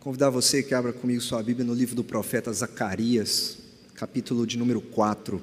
Convidar 0.00 0.30
você 0.30 0.62
que 0.62 0.74
abra 0.74 0.94
comigo 0.94 1.20
sua 1.20 1.42
Bíblia 1.42 1.62
no 1.62 1.74
livro 1.74 1.94
do 1.94 2.02
profeta 2.02 2.50
Zacarias, 2.50 3.58
capítulo 3.94 4.46
de 4.46 4.56
número 4.56 4.80
4. 4.80 5.42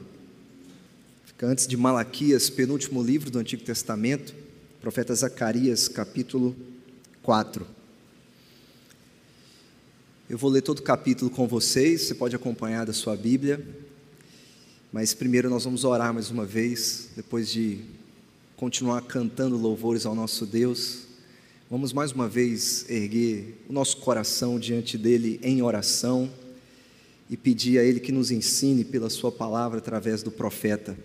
Fica 1.25 1.45
antes 1.45 1.67
de 1.67 1.77
Malaquias, 1.77 2.49
penúltimo 2.49 3.03
livro 3.03 3.29
do 3.29 3.37
Antigo 3.37 3.61
Testamento, 3.61 4.33
profeta 4.81 5.13
Zacarias, 5.13 5.87
capítulo 5.87 6.55
4. 7.21 7.67
Eu 10.27 10.39
vou 10.39 10.49
ler 10.49 10.63
todo 10.63 10.79
o 10.79 10.81
capítulo 10.81 11.29
com 11.29 11.47
vocês, 11.47 12.01
você 12.01 12.15
pode 12.15 12.35
acompanhar 12.35 12.83
da 12.83 12.93
sua 12.93 13.15
Bíblia, 13.15 13.63
mas 14.91 15.13
primeiro 15.13 15.51
nós 15.51 15.65
vamos 15.65 15.83
orar 15.83 16.11
mais 16.11 16.31
uma 16.31 16.47
vez, 16.47 17.09
depois 17.15 17.51
de 17.51 17.81
continuar 18.55 19.03
cantando 19.03 19.55
louvores 19.55 20.03
ao 20.03 20.15
nosso 20.15 20.47
Deus. 20.47 21.06
Vamos 21.69 21.91
mais 21.91 22.13
uma 22.13 22.29
vez 22.29 22.89
erguer 22.89 23.61
o 23.67 23.73
nosso 23.73 23.97
coração 23.97 24.57
diante 24.57 24.97
dele 24.97 25.37
em 25.43 25.61
oração 25.61 26.31
e 27.29 27.35
pedir 27.35 27.77
a 27.77 27.83
ele 27.83 27.99
que 27.99 28.13
nos 28.13 28.31
ensine 28.31 28.85
pela 28.85 29.09
sua 29.09 29.33
palavra 29.33 29.79
através 29.79 30.23
do 30.23 30.31
profeta, 30.31 30.97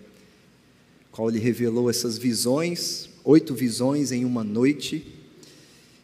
qual 1.11 1.27
ele 1.27 1.37
revelou 1.37 1.89
essas 1.89 2.17
visões, 2.17 3.09
oito 3.25 3.53
visões 3.53 4.13
em 4.13 4.23
uma 4.23 4.41
noite, 4.41 5.05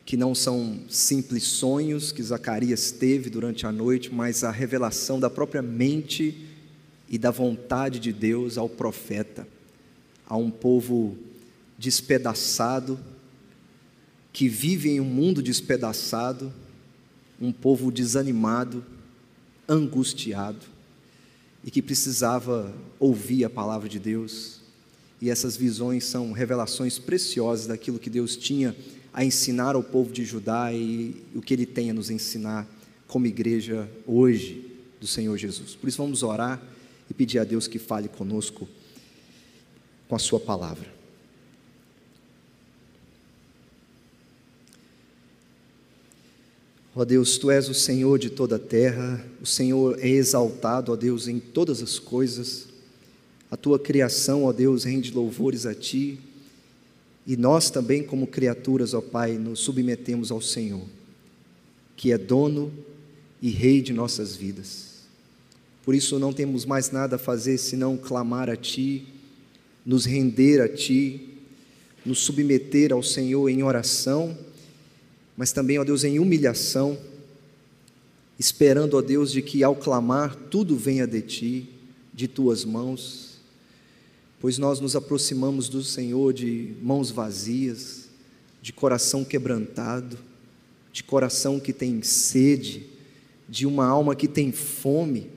que 0.06 0.18
não 0.18 0.36
são 0.36 0.82
simples 0.90 1.44
sonhos 1.44 2.12
que 2.12 2.22
Zacarias 2.22 2.92
teve 2.92 3.30
durante 3.30 3.66
a 3.66 3.72
noite, 3.72 4.14
mas 4.14 4.44
a 4.44 4.52
revelação 4.52 5.22
da 5.22 5.30
própria 5.30 5.62
mente 5.62 6.50
e 7.08 7.18
da 7.18 7.32
vontade 7.32 7.98
de 7.98 8.12
Deus 8.12 8.58
ao 8.58 8.68
profeta, 8.68 9.48
a 10.28 10.36
um 10.36 10.52
povo 10.52 11.16
despedaçado, 11.78 13.00
que 14.40 14.48
vive 14.48 14.90
em 14.92 15.02
um 15.02 15.04
mundo 15.04 15.44
despedaçado, 15.44 16.54
um 17.42 17.52
povo 17.52 17.92
desanimado, 17.92 18.86
angustiado 19.68 20.66
e 21.62 21.70
que 21.70 21.82
precisava 21.82 22.74
ouvir 22.98 23.44
a 23.44 23.50
palavra 23.50 23.90
de 23.90 24.00
Deus. 24.00 24.62
E 25.22 25.30
essas 25.30 25.58
visões 25.58 26.06
são 26.06 26.32
revelações 26.32 26.98
preciosas 26.98 27.68
daquilo 27.68 28.00
que 28.00 28.10
Deus 28.10 28.38
tinha 28.38 28.74
a 29.12 29.26
ensinar 29.26 29.76
ao 29.76 29.84
povo 29.84 30.14
de 30.14 30.24
Judá 30.24 30.72
e 30.72 31.22
o 31.36 31.42
que 31.42 31.54
Ele 31.54 31.66
tem 31.66 31.90
a 31.90 31.94
nos 31.94 32.10
ensinar 32.10 32.66
como 33.10 33.28
igreja 33.28 33.92
hoje 34.08 34.72
do 35.02 35.06
Senhor 35.06 35.36
Jesus. 35.36 35.76
Por 35.76 35.90
isso 35.90 35.98
vamos 35.98 36.24
orar 36.24 36.64
e 37.10 37.14
pedir 37.14 37.40
a 37.40 37.44
Deus 37.44 37.68
que 37.68 37.78
fale 37.78 38.08
conosco 38.08 38.70
com 40.08 40.16
a 40.16 40.20
Sua 40.20 40.40
palavra. 40.40 40.99
Ó 47.00 47.06
Deus, 47.06 47.38
tu 47.38 47.50
és 47.50 47.70
o 47.70 47.74
Senhor 47.74 48.20
de 48.20 48.30
toda 48.30 48.58
a 48.58 48.60
terra, 48.60 49.26
o 49.42 49.46
Senhor 49.46 49.98
é 50.02 50.10
exaltado, 50.10 50.92
ó 50.92 50.98
Deus, 50.98 51.30
em 51.30 51.40
todas 51.40 51.82
as 51.82 51.98
coisas. 51.98 52.68
A 53.50 53.56
tua 53.56 53.80
criação, 53.80 54.44
ó 54.44 54.52
Deus, 54.52 54.84
rende 54.84 55.14
louvores 55.14 55.66
a 55.66 55.74
ti. 55.74 56.20
E 57.26 57.38
nós 57.38 57.72
também, 57.72 58.04
como 58.04 58.28
criaturas, 58.28 58.94
ó 58.94 59.00
Pai, 59.00 59.38
nos 59.38 59.62
submetemos 59.62 60.30
ao 60.30 60.42
Senhor, 60.42 60.82
que 61.96 62.12
é 62.12 62.18
dono 62.18 62.70
e 63.42 63.50
rei 63.50 63.82
de 63.82 63.94
nossas 63.94 64.36
vidas. 64.36 65.06
Por 65.86 65.96
isso 65.96 66.20
não 66.20 66.34
temos 66.34 66.66
mais 66.66 66.92
nada 66.92 67.16
a 67.16 67.18
fazer 67.18 67.58
senão 67.60 67.96
clamar 67.96 68.50
a 68.50 68.58
Ti, 68.58 69.08
nos 69.86 70.04
render 70.04 70.60
a 70.60 70.68
Ti, 70.68 71.30
nos 72.06 72.20
submeter 72.20 72.92
ao 72.92 73.02
Senhor 73.02 73.48
em 73.48 73.64
oração 73.64 74.38
mas 75.40 75.54
também, 75.54 75.80
ó 75.80 75.86
Deus, 75.86 76.04
em 76.04 76.20
humilhação, 76.20 77.00
esperando, 78.38 78.98
ó 78.98 79.02
Deus, 79.02 79.32
de 79.32 79.42
que 79.42 79.64
ao 79.64 79.74
clamar 79.74 80.36
tudo 80.36 80.76
venha 80.76 81.08
de 81.08 81.22
ti, 81.22 81.70
de 82.14 82.28
tuas 82.28 82.66
mãos, 82.66 83.40
pois 84.38 84.58
nós 84.58 84.82
nos 84.82 84.98
aproximamos 84.98 85.70
do 85.70 85.82
Senhor 85.82 86.34
de 86.34 86.76
mãos 86.82 87.10
vazias, 87.10 88.10
de 88.62 88.74
coração 88.74 89.24
quebrantado, 89.24 90.20
de 90.92 91.06
coração 91.06 91.58
que 91.58 91.72
tem 91.72 92.02
sede, 92.02 92.88
de 93.48 93.66
uma 93.66 93.86
alma 93.86 94.18
que 94.18 94.28
tem 94.28 94.52
fome, 94.52 95.30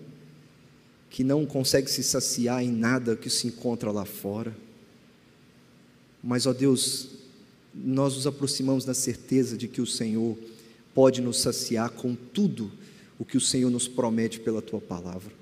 que 1.11 1.23
não 1.23 1.47
consegue 1.47 1.89
se 1.89 2.03
saciar 2.03 2.61
em 2.61 2.73
nada 2.73 3.15
que 3.15 3.31
se 3.31 3.47
encontra 3.47 3.93
lá 3.93 4.05
fora. 4.05 4.53
Mas, 6.21 6.45
ó 6.45 6.53
Deus, 6.53 7.22
nós 7.75 8.15
nos 8.15 8.27
aproximamos 8.27 8.85
da 8.85 8.95
certeza 8.95 9.57
de 9.57 9.67
que 9.67 9.81
o 9.81 9.87
Senhor 9.87 10.37
pode 10.95 11.21
nos 11.21 11.41
saciar 11.41 11.91
com 11.91 12.15
tudo 12.15 12.71
o 13.19 13.25
que 13.25 13.37
o 13.37 13.41
Senhor 13.41 13.71
nos 13.71 13.89
promete 13.89 14.41
pela 14.41 14.61
tua 14.61 14.81
palavra. 14.81 15.33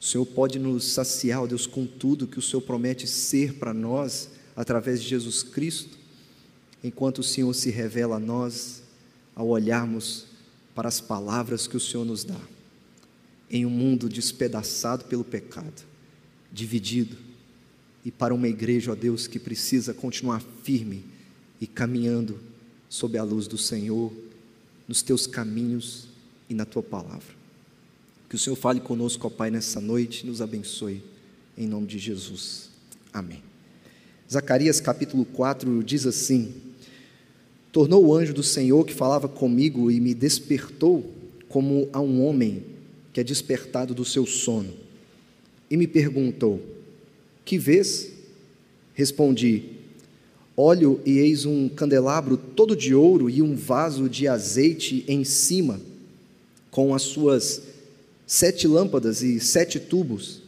O 0.00 0.04
Senhor 0.04 0.24
pode 0.24 0.58
nos 0.58 0.84
saciar, 0.84 1.42
ó 1.42 1.46
Deus, 1.46 1.66
com 1.66 1.86
tudo 1.86 2.26
que 2.26 2.38
o 2.38 2.42
Senhor 2.42 2.62
promete 2.62 3.06
ser 3.06 3.54
para 3.54 3.74
nós 3.74 4.30
através 4.56 5.02
de 5.02 5.08
Jesus 5.08 5.42
Cristo, 5.42 5.98
enquanto 6.82 7.18
o 7.18 7.24
Senhor 7.24 7.52
se 7.54 7.70
revela 7.70 8.16
a 8.16 8.20
nós 8.20 8.82
ao 9.34 9.48
olharmos 9.48 10.26
para 10.74 10.88
as 10.88 11.00
palavras 11.00 11.66
que 11.66 11.76
o 11.76 11.80
Senhor 11.80 12.04
nos 12.04 12.24
dá. 12.24 12.40
Em 13.50 13.66
um 13.66 13.70
mundo 13.70 14.08
despedaçado 14.08 15.04
pelo 15.04 15.24
pecado, 15.24 15.82
dividido, 16.52 17.16
e 18.04 18.10
para 18.10 18.32
uma 18.32 18.48
igreja, 18.48 18.92
ó 18.92 18.94
Deus, 18.94 19.26
que 19.26 19.38
precisa 19.38 19.92
continuar 19.92 20.42
firme 20.62 21.04
e 21.60 21.66
caminhando 21.66 22.38
sob 22.88 23.18
a 23.18 23.22
luz 23.22 23.46
do 23.46 23.58
Senhor, 23.58 24.12
nos 24.88 25.02
teus 25.02 25.26
caminhos 25.26 26.08
e 26.48 26.54
na 26.54 26.64
tua 26.64 26.82
palavra. 26.82 27.40
Que 28.28 28.34
o 28.34 28.38
Senhor 28.38 28.56
fale 28.56 28.80
conosco, 28.80 29.26
ó 29.26 29.30
Pai, 29.30 29.50
nessa 29.50 29.80
noite 29.80 30.24
e 30.24 30.26
nos 30.26 30.40
abençoe, 30.40 31.02
em 31.56 31.66
nome 31.66 31.86
de 31.86 31.98
Jesus. 31.98 32.70
Amém. 33.12 33.42
Zacarias 34.30 34.80
capítulo 34.80 35.24
4 35.24 35.82
diz 35.82 36.06
assim: 36.06 36.54
Tornou 37.72 38.06
o 38.06 38.14
anjo 38.14 38.32
do 38.32 38.42
Senhor 38.42 38.84
que 38.84 38.94
falava 38.94 39.28
comigo 39.28 39.90
e 39.90 40.00
me 40.00 40.14
despertou 40.14 41.12
como 41.48 41.88
a 41.92 42.00
um 42.00 42.24
homem 42.24 42.64
que 43.12 43.20
é 43.20 43.24
despertado 43.24 43.94
do 43.94 44.04
seu 44.04 44.24
sono. 44.24 44.72
E 45.68 45.76
me 45.76 45.86
perguntou: 45.86 46.60
Que 47.44 47.58
vês? 47.58 48.12
Respondi: 48.94 49.79
Olho 50.60 51.00
e 51.06 51.18
eis 51.20 51.46
um 51.46 51.70
candelabro 51.70 52.36
todo 52.36 52.76
de 52.76 52.94
ouro 52.94 53.30
e 53.30 53.40
um 53.40 53.56
vaso 53.56 54.10
de 54.10 54.28
azeite 54.28 55.06
em 55.08 55.24
cima, 55.24 55.80
com 56.70 56.94
as 56.94 57.00
suas 57.00 57.62
sete 58.26 58.68
lâmpadas 58.68 59.22
e 59.22 59.40
sete 59.40 59.80
tubos, 59.80 60.42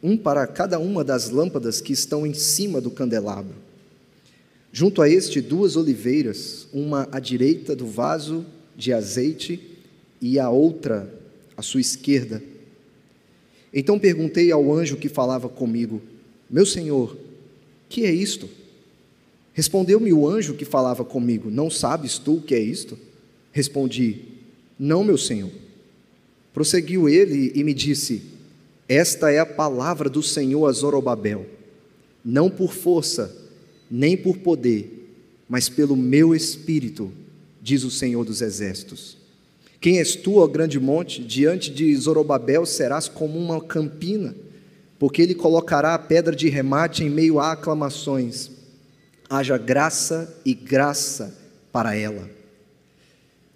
um 0.00 0.16
para 0.16 0.46
cada 0.46 0.78
uma 0.78 1.02
das 1.02 1.30
lâmpadas 1.30 1.80
que 1.80 1.92
estão 1.92 2.24
em 2.24 2.34
cima 2.34 2.80
do 2.80 2.88
candelabro. 2.88 3.56
Junto 4.70 5.02
a 5.02 5.08
este, 5.08 5.40
duas 5.40 5.74
oliveiras, 5.74 6.68
uma 6.72 7.08
à 7.10 7.18
direita 7.18 7.74
do 7.74 7.84
vaso 7.84 8.46
de 8.76 8.92
azeite 8.92 9.60
e 10.22 10.38
a 10.38 10.48
outra 10.50 11.12
à 11.56 11.62
sua 11.62 11.80
esquerda. 11.80 12.40
Então 13.74 13.98
perguntei 13.98 14.52
ao 14.52 14.72
anjo 14.72 14.96
que 14.96 15.08
falava 15.08 15.48
comigo: 15.48 16.00
Meu 16.48 16.64
senhor, 16.64 17.16
que 17.88 18.04
é 18.04 18.12
isto? 18.12 18.57
Respondeu-me 19.58 20.12
o 20.12 20.28
anjo 20.28 20.54
que 20.54 20.64
falava 20.64 21.04
comigo: 21.04 21.50
Não 21.50 21.68
sabes 21.68 22.16
tu 22.16 22.34
o 22.34 22.40
que 22.40 22.54
é 22.54 22.60
isto? 22.60 22.96
Respondi: 23.50 24.20
Não, 24.78 25.02
meu 25.02 25.18
senhor. 25.18 25.50
Prosseguiu 26.54 27.08
ele 27.08 27.50
e 27.56 27.64
me 27.64 27.74
disse: 27.74 28.22
Esta 28.88 29.32
é 29.32 29.40
a 29.40 29.44
palavra 29.44 30.08
do 30.08 30.22
Senhor 30.22 30.64
a 30.64 30.70
Zorobabel, 30.70 31.44
não 32.24 32.48
por 32.48 32.72
força, 32.72 33.36
nem 33.90 34.16
por 34.16 34.36
poder, 34.36 35.12
mas 35.48 35.68
pelo 35.68 35.96
meu 35.96 36.36
espírito, 36.36 37.10
diz 37.60 37.82
o 37.82 37.90
Senhor 37.90 38.24
dos 38.24 38.40
exércitos. 38.40 39.16
Quem 39.80 39.98
és 39.98 40.14
tu, 40.14 40.36
ó 40.36 40.46
grande 40.46 40.78
monte? 40.78 41.20
Diante 41.20 41.68
de 41.68 41.96
Zorobabel 41.96 42.64
serás 42.64 43.08
como 43.08 43.36
uma 43.36 43.60
campina, 43.60 44.36
porque 45.00 45.20
ele 45.20 45.34
colocará 45.34 45.94
a 45.94 45.98
pedra 45.98 46.36
de 46.36 46.48
remate 46.48 47.02
em 47.02 47.10
meio 47.10 47.40
a 47.40 47.50
aclamações 47.50 48.56
haja 49.28 49.58
graça 49.58 50.34
e 50.44 50.54
graça 50.54 51.34
para 51.70 51.94
ela. 51.94 52.28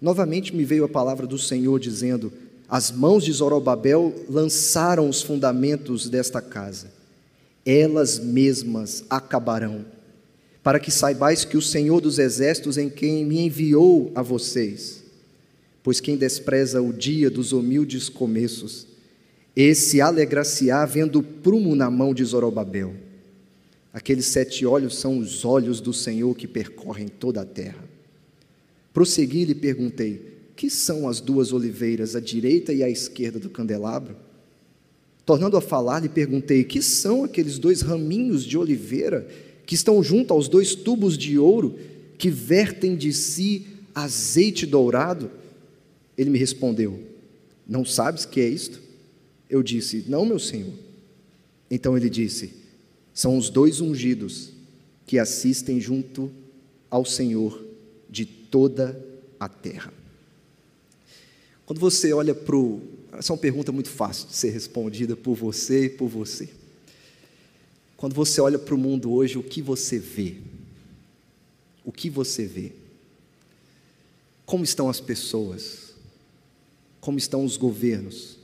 Novamente 0.01 0.55
me 0.55 0.65
veio 0.65 0.83
a 0.83 0.89
palavra 0.89 1.25
do 1.25 1.37
Senhor 1.37 1.79
dizendo: 1.79 2.31
As 2.67 2.91
mãos 2.91 3.23
de 3.23 3.31
Zorobabel 3.31 4.13
lançaram 4.29 5.09
os 5.09 5.21
fundamentos 5.21 6.09
desta 6.09 6.41
casa, 6.41 6.91
elas 7.65 8.19
mesmas 8.19 9.03
acabarão, 9.09 9.85
para 10.61 10.79
que 10.79 10.91
saibais 10.91 11.45
que 11.45 11.57
o 11.57 11.61
Senhor 11.61 12.01
dos 12.01 12.19
exércitos 12.19 12.77
em 12.77 12.89
quem 12.89 13.25
me 13.25 13.39
enviou 13.45 14.11
a 14.13 14.21
vocês, 14.21 15.03
pois 15.81 15.99
quem 15.99 16.17
despreza 16.17 16.81
o 16.81 16.93
dia 16.93 17.29
dos 17.29 17.51
humildes 17.51 18.09
começos, 18.09 18.87
esse 19.55 20.01
alegra-se-á 20.01 20.85
vendo 20.85 21.19
o 21.19 21.23
prumo 21.23 21.75
na 21.75 21.89
mão 21.89 22.13
de 22.13 22.23
Zorobabel. 22.23 22.93
Aqueles 23.93 24.25
sete 24.25 24.65
olhos 24.65 24.97
são 24.97 25.19
os 25.19 25.45
olhos 25.45 25.79
do 25.79 25.93
Senhor 25.93 26.35
que 26.35 26.47
percorrem 26.47 27.07
toda 27.07 27.41
a 27.41 27.45
terra. 27.45 27.87
Prossegui 28.91 29.41
e 29.41 29.45
lhe 29.45 29.55
perguntei: 29.55 30.33
Que 30.55 30.67
são 30.67 31.07
as 31.07 31.21
duas 31.21 31.53
oliveiras, 31.53 32.15
a 32.15 32.19
direita 32.19 32.73
e 32.73 32.81
a 32.81 32.89
esquerda 32.89 33.39
do 33.39 33.51
candelabro? 33.51 34.15
Tornando 35.23 35.55
a 35.55 35.61
falar, 35.61 35.99
lhe 35.99 36.09
perguntei: 36.09 36.63
Que 36.63 36.81
são 36.81 37.23
aqueles 37.23 37.59
dois 37.59 37.81
raminhos 37.81 38.43
de 38.43 38.57
oliveira 38.57 39.27
que 39.63 39.75
estão 39.75 40.01
junto 40.01 40.33
aos 40.33 40.47
dois 40.47 40.73
tubos 40.73 41.15
de 41.15 41.37
ouro 41.37 41.77
que 42.17 42.31
vertem 42.31 42.95
de 42.95 43.13
si 43.13 43.67
azeite 43.93 44.65
dourado? 44.65 45.29
Ele 46.17 46.31
me 46.31 46.39
respondeu: 46.39 46.99
Não 47.67 47.85
sabes 47.85 48.25
que 48.25 48.41
é 48.41 48.47
isto? 48.47 48.81
Eu 49.47 49.61
disse: 49.61 50.05
Não, 50.07 50.25
meu 50.25 50.39
senhor. 50.39 50.73
Então 51.69 51.95
ele 51.95 52.09
disse: 52.09 52.62
São 53.13 53.37
os 53.37 53.49
dois 53.49 53.79
ungidos 53.79 54.51
que 55.05 55.19
assistem 55.19 55.79
junto 55.79 56.31
ao 56.89 57.05
Senhor 57.05 57.63
de 58.09 58.25
toda 58.25 58.99
a 59.39 59.47
terra. 59.47 59.93
Quando 61.65 61.79
você 61.79 62.13
olha 62.13 62.33
para 62.33 62.55
o. 62.55 62.81
Essa 63.13 63.31
é 63.31 63.33
uma 63.33 63.39
pergunta 63.39 63.71
muito 63.71 63.89
fácil 63.89 64.27
de 64.27 64.35
ser 64.35 64.49
respondida 64.49 65.15
por 65.15 65.35
você 65.35 65.85
e 65.85 65.89
por 65.89 66.07
você. 66.07 66.49
Quando 67.95 68.13
você 68.13 68.41
olha 68.41 68.59
para 68.59 68.75
o 68.75 68.77
mundo 68.77 69.13
hoje, 69.13 69.37
o 69.37 69.43
que 69.43 69.61
você 69.61 69.97
vê? 69.97 70.37
O 71.85 71.91
que 71.91 72.09
você 72.09 72.45
vê? 72.45 72.73
Como 74.45 74.63
estão 74.63 74.89
as 74.89 74.99
pessoas? 74.99 75.93
Como 76.99 77.17
estão 77.17 77.45
os 77.45 77.55
governos? 77.55 78.37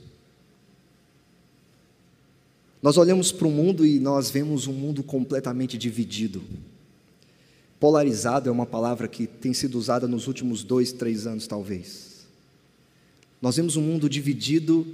Nós 2.82 2.96
olhamos 2.96 3.30
para 3.30 3.46
o 3.46 3.50
mundo 3.50 3.84
e 3.84 3.98
nós 3.98 4.30
vemos 4.30 4.66
um 4.66 4.72
mundo 4.72 5.02
completamente 5.02 5.76
dividido. 5.76 6.42
Polarizado 7.78 8.48
é 8.48 8.52
uma 8.52 8.66
palavra 8.66 9.08
que 9.08 9.26
tem 9.26 9.52
sido 9.52 9.78
usada 9.78 10.06
nos 10.06 10.26
últimos 10.26 10.62
dois, 10.62 10.92
três 10.92 11.26
anos, 11.26 11.46
talvez. 11.46 12.26
Nós 13.40 13.56
vemos 13.56 13.76
um 13.76 13.82
mundo 13.82 14.08
dividido 14.08 14.86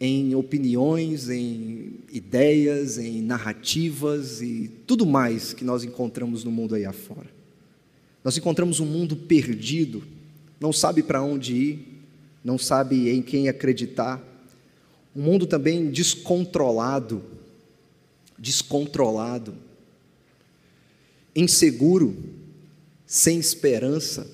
em 0.00 0.34
opiniões, 0.34 1.28
em 1.28 1.92
ideias, 2.12 2.98
em 2.98 3.22
narrativas 3.22 4.42
e 4.42 4.70
tudo 4.86 5.06
mais 5.06 5.52
que 5.52 5.64
nós 5.64 5.84
encontramos 5.84 6.42
no 6.42 6.50
mundo 6.50 6.74
aí 6.74 6.84
afora. 6.84 7.30
Nós 8.24 8.36
encontramos 8.36 8.80
um 8.80 8.86
mundo 8.86 9.14
perdido, 9.14 10.02
não 10.60 10.72
sabe 10.72 11.02
para 11.02 11.22
onde 11.22 11.54
ir, 11.54 12.02
não 12.44 12.58
sabe 12.58 13.10
em 13.10 13.22
quem 13.22 13.48
acreditar. 13.48 14.20
Um 15.14 15.22
mundo 15.22 15.46
também 15.46 15.90
descontrolado, 15.90 17.22
descontrolado, 18.38 19.54
inseguro, 21.34 22.16
sem 23.06 23.38
esperança 23.38 24.26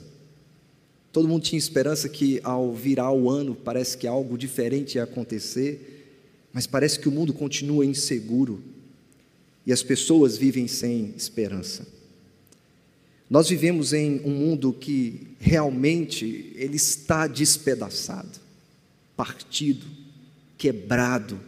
Todo 1.19 1.27
mundo 1.27 1.43
tinha 1.43 1.59
esperança 1.59 2.09
que 2.09 2.41
ao 2.45 2.73
virar 2.73 3.11
o 3.11 3.31
ano 3.31 3.53
parece 3.53 3.97
que 3.97 4.07
algo 4.07 4.37
diferente 4.37 4.97
ia 4.97 5.05
acontecer, 5.05 6.15
mas 6.53 6.67
parece 6.67 6.99
que 6.99 7.09
o 7.09 7.13
mundo 7.13 7.33
continua 7.33 7.85
inseguro 7.85 8.63
e 9.67 9.73
as 9.73 9.83
pessoas 9.83 10.37
vivem 10.37 10.69
sem 10.69 11.13
esperança. 11.17 11.87
Nós 13.29 13.49
vivemos 13.49 13.93
em 13.93 14.21
um 14.25 14.31
mundo 14.31 14.73
que 14.73 15.27
realmente 15.41 16.53
ele 16.55 16.77
está 16.77 17.27
despedaçado, 17.27 18.39
partido, 19.17 19.87
quebrado 20.59 21.41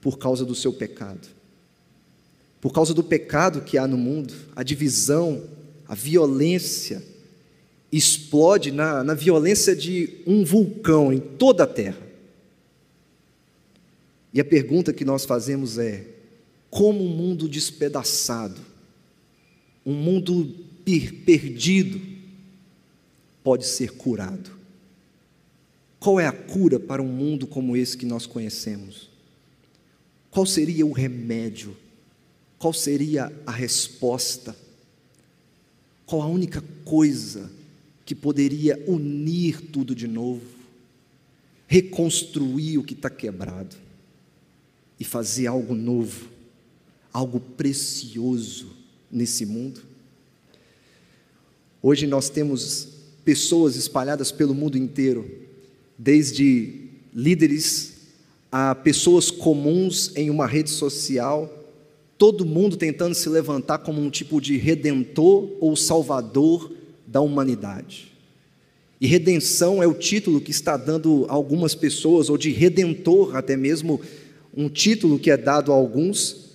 por 0.00 0.18
causa 0.18 0.44
do 0.44 0.54
seu 0.54 0.72
pecado. 0.72 1.26
Por 2.60 2.72
causa 2.72 2.92
do 2.92 3.02
pecado 3.02 3.62
que 3.62 3.78
há 3.78 3.86
no 3.86 3.96
mundo, 3.96 4.34
a 4.54 4.62
divisão, 4.62 5.42
a 5.86 5.94
violência, 5.94 7.02
explode 7.90 8.70
na, 8.70 9.02
na 9.02 9.14
violência 9.14 9.74
de 9.74 10.22
um 10.26 10.44
vulcão 10.44 11.12
em 11.12 11.18
toda 11.18 11.64
a 11.64 11.66
Terra. 11.66 12.06
E 14.34 14.40
a 14.40 14.44
pergunta 14.44 14.92
que 14.92 15.04
nós 15.04 15.24
fazemos 15.24 15.78
é: 15.78 16.04
como 16.68 17.02
um 17.02 17.08
mundo 17.08 17.48
despedaçado, 17.48 18.60
um 19.86 19.94
mundo 19.94 20.54
per 20.84 21.14
perdido, 21.24 22.00
pode 23.42 23.64
ser 23.64 23.92
curado? 23.92 24.57
Qual 26.00 26.20
é 26.20 26.26
a 26.26 26.32
cura 26.32 26.78
para 26.78 27.02
um 27.02 27.08
mundo 27.08 27.46
como 27.46 27.76
esse 27.76 27.96
que 27.96 28.06
nós 28.06 28.26
conhecemos? 28.26 29.10
Qual 30.30 30.46
seria 30.46 30.86
o 30.86 30.92
remédio? 30.92 31.76
Qual 32.58 32.72
seria 32.72 33.32
a 33.46 33.50
resposta? 33.50 34.54
Qual 36.06 36.22
a 36.22 36.26
única 36.26 36.62
coisa 36.84 37.50
que 38.08 38.14
poderia 38.14 38.82
unir 38.86 39.60
tudo 39.70 39.94
de 39.94 40.08
novo, 40.08 40.40
reconstruir 41.66 42.78
o 42.78 42.82
que 42.82 42.94
está 42.94 43.10
quebrado 43.10 43.76
e 44.98 45.04
fazer 45.04 45.46
algo 45.46 45.74
novo, 45.74 46.26
algo 47.12 47.38
precioso 47.38 48.74
nesse 49.12 49.44
mundo. 49.44 49.82
Hoje 51.82 52.06
nós 52.06 52.30
temos 52.30 52.88
pessoas 53.26 53.76
espalhadas 53.76 54.32
pelo 54.32 54.54
mundo 54.54 54.78
inteiro, 54.78 55.47
desde 55.98 56.88
líderes 57.12 57.94
a 58.50 58.74
pessoas 58.74 59.30
comuns 59.30 60.12
em 60.16 60.30
uma 60.30 60.46
rede 60.46 60.70
social, 60.70 61.52
todo 62.16 62.46
mundo 62.46 62.76
tentando 62.76 63.14
se 63.14 63.28
levantar 63.28 63.78
como 63.78 64.00
um 64.00 64.08
tipo 64.08 64.40
de 64.40 64.56
redentor 64.56 65.50
ou 65.60 65.76
salvador 65.76 66.72
da 67.06 67.20
humanidade. 67.20 68.12
E 69.00 69.06
redenção 69.06 69.82
é 69.82 69.86
o 69.86 69.94
título 69.94 70.40
que 70.40 70.50
está 70.50 70.76
dando 70.76 71.26
a 71.28 71.32
algumas 71.32 71.74
pessoas, 71.74 72.28
ou 72.28 72.36
de 72.36 72.50
redentor, 72.50 73.36
até 73.36 73.56
mesmo 73.56 74.00
um 74.56 74.68
título 74.68 75.18
que 75.18 75.30
é 75.30 75.36
dado 75.36 75.72
a 75.72 75.74
alguns, 75.74 76.48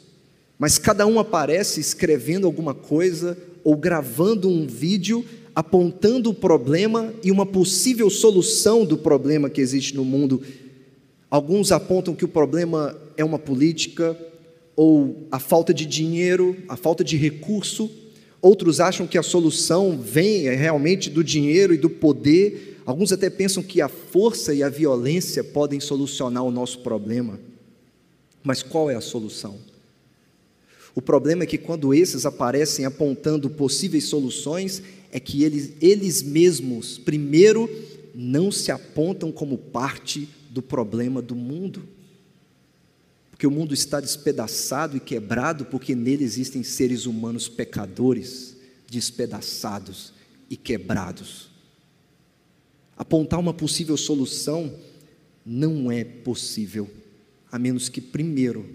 mas 0.60 0.78
cada 0.78 1.06
um 1.06 1.19
aparece 1.19 1.80
escrevendo 1.80 2.46
alguma 2.46 2.74
coisa 2.74 3.38
ou 3.63 3.78
gravando 3.78 4.50
um 4.50 4.68
vídeo 4.68 5.24
apontando 5.55 6.29
o 6.29 6.33
problema 6.33 7.13
e 7.23 7.31
uma 7.31 7.45
possível 7.45 8.09
solução 8.09 8.85
do 8.85 8.97
problema 8.97 9.50
que 9.50 9.61
existe 9.61 9.95
no 9.95 10.03
mundo. 10.05 10.41
Alguns 11.29 11.71
apontam 11.71 12.15
que 12.15 12.25
o 12.25 12.27
problema 12.27 12.95
é 13.17 13.23
uma 13.23 13.39
política, 13.39 14.17
ou 14.75 15.27
a 15.31 15.39
falta 15.39 15.73
de 15.73 15.85
dinheiro, 15.85 16.55
a 16.67 16.75
falta 16.75 17.03
de 17.03 17.17
recurso, 17.17 17.89
Outros 18.44 18.81
acham 18.81 19.07
que 19.07 19.17
a 19.17 19.23
solução 19.23 19.97
vem 19.97 20.50
é, 20.50 20.53
realmente 20.53 21.09
do 21.09 21.23
dinheiro 21.23 21.73
e 21.73 21.77
do 21.77 21.89
poder. 21.89 22.81
Alguns 22.85 23.13
até 23.13 23.29
pensam 23.29 23.63
que 23.63 23.79
a 23.79 23.88
força 23.88 24.53
e 24.53 24.62
a 24.62 24.67
violência 24.67 25.41
podem 25.41 25.79
solucionar 25.79 26.43
o 26.43 26.51
nosso 26.51 26.79
problema. 26.79 27.39
Mas 28.43 28.62
qual 28.62 28.91
é 28.91 28.95
a 28.95 29.01
solução? 29.01 29.55
O 30.95 31.01
problema 31.01 31.43
é 31.43 31.47
que 31.47 31.57
quando 31.57 31.93
esses 31.93 32.25
aparecem 32.25 32.85
apontando 32.85 33.50
possíveis 33.50 34.05
soluções, 34.05 34.81
é 35.12 35.19
que 35.19 35.43
eles, 35.43 35.73
eles 35.81 36.21
mesmos, 36.21 36.97
primeiro, 36.97 37.69
não 38.13 38.51
se 38.51 38.71
apontam 38.71 39.31
como 39.31 39.57
parte 39.57 40.29
do 40.50 40.62
problema 40.62 41.21
do 41.21 41.35
mundo 41.35 41.83
porque 43.43 43.47
o 43.47 43.59
mundo 43.59 43.73
está 43.73 44.00
despedaçado 44.00 44.95
e 44.95 45.01
quebrado, 45.01 45.65
porque 45.65 45.93
nele 45.93 46.23
existem 46.23 46.63
seres 46.63 47.05
humanos 47.05 47.50
pecadores, 47.50 48.55
despedaçados 48.89 50.13
e 50.50 50.55
quebrados. 50.55 51.50
Apontar 52.95 53.39
uma 53.39 53.53
possível 53.53 53.97
solução 53.97 54.73
não 55.45 55.91
é 55.91 56.05
possível, 56.05 56.89
a 57.51 57.59
menos 57.59 57.89
que 57.89 58.00
primeiro 58.00 58.65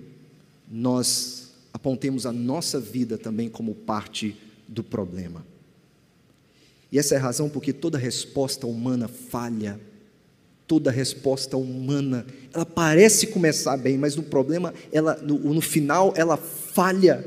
nós 0.71 1.38
apontemos 1.79 2.27
a 2.27 2.33
nossa 2.33 2.81
vida 2.81 3.17
também 3.17 3.49
como 3.49 3.75
parte 3.75 4.37
do 4.67 4.83
problema. 4.83 5.47
E 6.91 6.99
essa 6.99 7.15
é 7.15 7.19
a 7.19 7.21
razão 7.23 7.49
porque 7.49 7.73
toda 7.73 7.97
resposta 7.97 8.67
humana 8.67 9.07
falha 9.09 9.81
toda 10.69 10.91
resposta 10.91 11.57
humana. 11.57 12.27
Ela 12.53 12.67
parece 12.67 13.29
começar 13.29 13.79
bem, 13.79 13.97
mas 13.97 14.15
no 14.15 14.23
problema, 14.23 14.75
ela, 14.93 15.17
no, 15.17 15.39
no 15.55 15.61
final, 15.63 16.13
ela 16.15 16.37
falha 16.37 17.25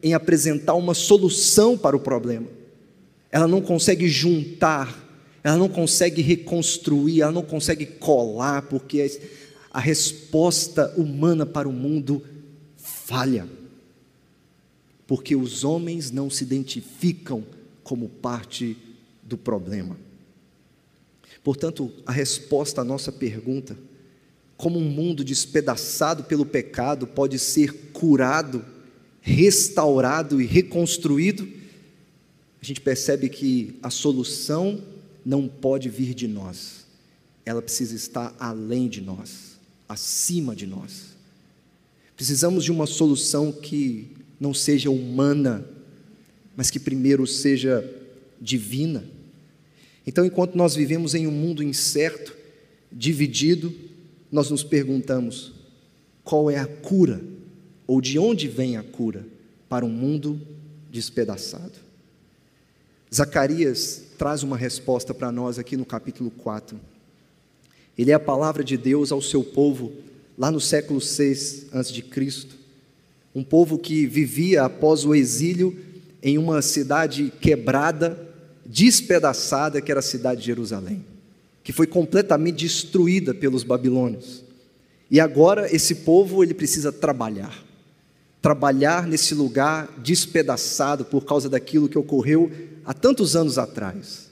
em 0.00 0.14
apresentar 0.14 0.74
uma 0.74 0.94
solução 0.94 1.76
para 1.76 1.96
o 1.96 2.00
problema. 2.00 2.46
Ela 3.32 3.48
não 3.48 3.60
consegue 3.60 4.06
juntar, 4.06 4.96
ela 5.42 5.56
não 5.56 5.68
consegue 5.68 6.22
reconstruir, 6.22 7.20
ela 7.20 7.32
não 7.32 7.42
consegue 7.42 7.84
colar, 7.84 8.62
porque 8.62 9.20
a 9.72 9.80
resposta 9.80 10.94
humana 10.96 11.44
para 11.44 11.68
o 11.68 11.72
mundo 11.72 12.22
falha. 12.76 13.44
Porque 15.06 15.36
os 15.36 15.64
homens 15.64 16.10
não 16.10 16.30
se 16.30 16.44
identificam 16.44 17.44
como 17.82 18.08
parte 18.08 18.76
do 19.22 19.36
problema. 19.36 19.96
Portanto, 21.42 21.92
a 22.06 22.12
resposta 22.12 22.80
à 22.80 22.84
nossa 22.84 23.12
pergunta, 23.12 23.76
como 24.56 24.78
um 24.78 24.88
mundo 24.88 25.22
despedaçado 25.22 26.24
pelo 26.24 26.46
pecado 26.46 27.06
pode 27.06 27.38
ser 27.38 27.90
curado, 27.92 28.64
restaurado 29.20 30.40
e 30.40 30.46
reconstruído, 30.46 31.46
a 32.60 32.64
gente 32.64 32.80
percebe 32.80 33.28
que 33.28 33.78
a 33.82 33.90
solução 33.90 34.82
não 35.24 35.46
pode 35.46 35.90
vir 35.90 36.14
de 36.14 36.26
nós. 36.26 36.84
ela 37.44 37.60
precisa 37.60 37.94
estar 37.94 38.34
além 38.38 38.88
de 38.88 39.02
nós, 39.02 39.58
acima 39.86 40.56
de 40.56 40.66
nós. 40.66 41.14
Precisamos 42.16 42.64
de 42.64 42.72
uma 42.72 42.86
solução 42.86 43.52
que 43.52 44.08
não 44.38 44.52
seja 44.52 44.90
humana, 44.90 45.64
mas 46.56 46.70
que 46.70 46.78
primeiro 46.78 47.26
seja 47.26 47.84
divina. 48.40 49.04
Então, 50.06 50.24
enquanto 50.24 50.54
nós 50.54 50.74
vivemos 50.74 51.14
em 51.14 51.26
um 51.26 51.30
mundo 51.30 51.62
incerto, 51.62 52.36
dividido, 52.92 53.74
nós 54.30 54.50
nos 54.50 54.62
perguntamos: 54.62 55.52
qual 56.22 56.50
é 56.50 56.58
a 56.58 56.66
cura? 56.66 57.20
Ou 57.86 58.00
de 58.00 58.18
onde 58.18 58.48
vem 58.48 58.76
a 58.76 58.82
cura 58.82 59.26
para 59.68 59.84
um 59.84 59.90
mundo 59.90 60.40
despedaçado? 60.90 61.84
Zacarias 63.14 64.02
traz 64.18 64.42
uma 64.42 64.56
resposta 64.56 65.12
para 65.12 65.30
nós 65.30 65.58
aqui 65.58 65.76
no 65.76 65.84
capítulo 65.84 66.30
4. 66.30 66.80
Ele 67.96 68.10
é 68.10 68.14
a 68.14 68.20
palavra 68.20 68.64
de 68.64 68.76
Deus 68.76 69.12
ao 69.12 69.22
seu 69.22 69.44
povo 69.44 69.92
lá 70.36 70.50
no 70.50 70.60
século 70.60 71.00
6 71.00 71.66
a.C. 71.72 72.02
Um 73.34 73.42
povo 73.42 73.78
que 73.78 74.06
vivia 74.06 74.62
após 74.62 75.04
o 75.04 75.14
exílio 75.14 75.76
em 76.22 76.38
uma 76.38 76.62
cidade 76.62 77.32
quebrada, 77.40 78.18
despedaçada, 78.64 79.80
que 79.80 79.90
era 79.90 79.98
a 79.98 80.02
cidade 80.02 80.40
de 80.40 80.46
Jerusalém, 80.46 81.04
que 81.62 81.72
foi 81.72 81.86
completamente 81.86 82.64
destruída 82.64 83.34
pelos 83.34 83.64
babilônios. 83.64 84.44
E 85.10 85.20
agora 85.20 85.74
esse 85.74 85.96
povo 85.96 86.42
ele 86.42 86.54
precisa 86.54 86.90
trabalhar. 86.90 87.62
Trabalhar 88.40 89.06
nesse 89.06 89.34
lugar 89.34 89.88
despedaçado 90.02 91.04
por 91.04 91.24
causa 91.24 91.48
daquilo 91.48 91.88
que 91.88 91.98
ocorreu 91.98 92.50
há 92.84 92.94
tantos 92.94 93.34
anos 93.34 93.58
atrás. 93.58 94.30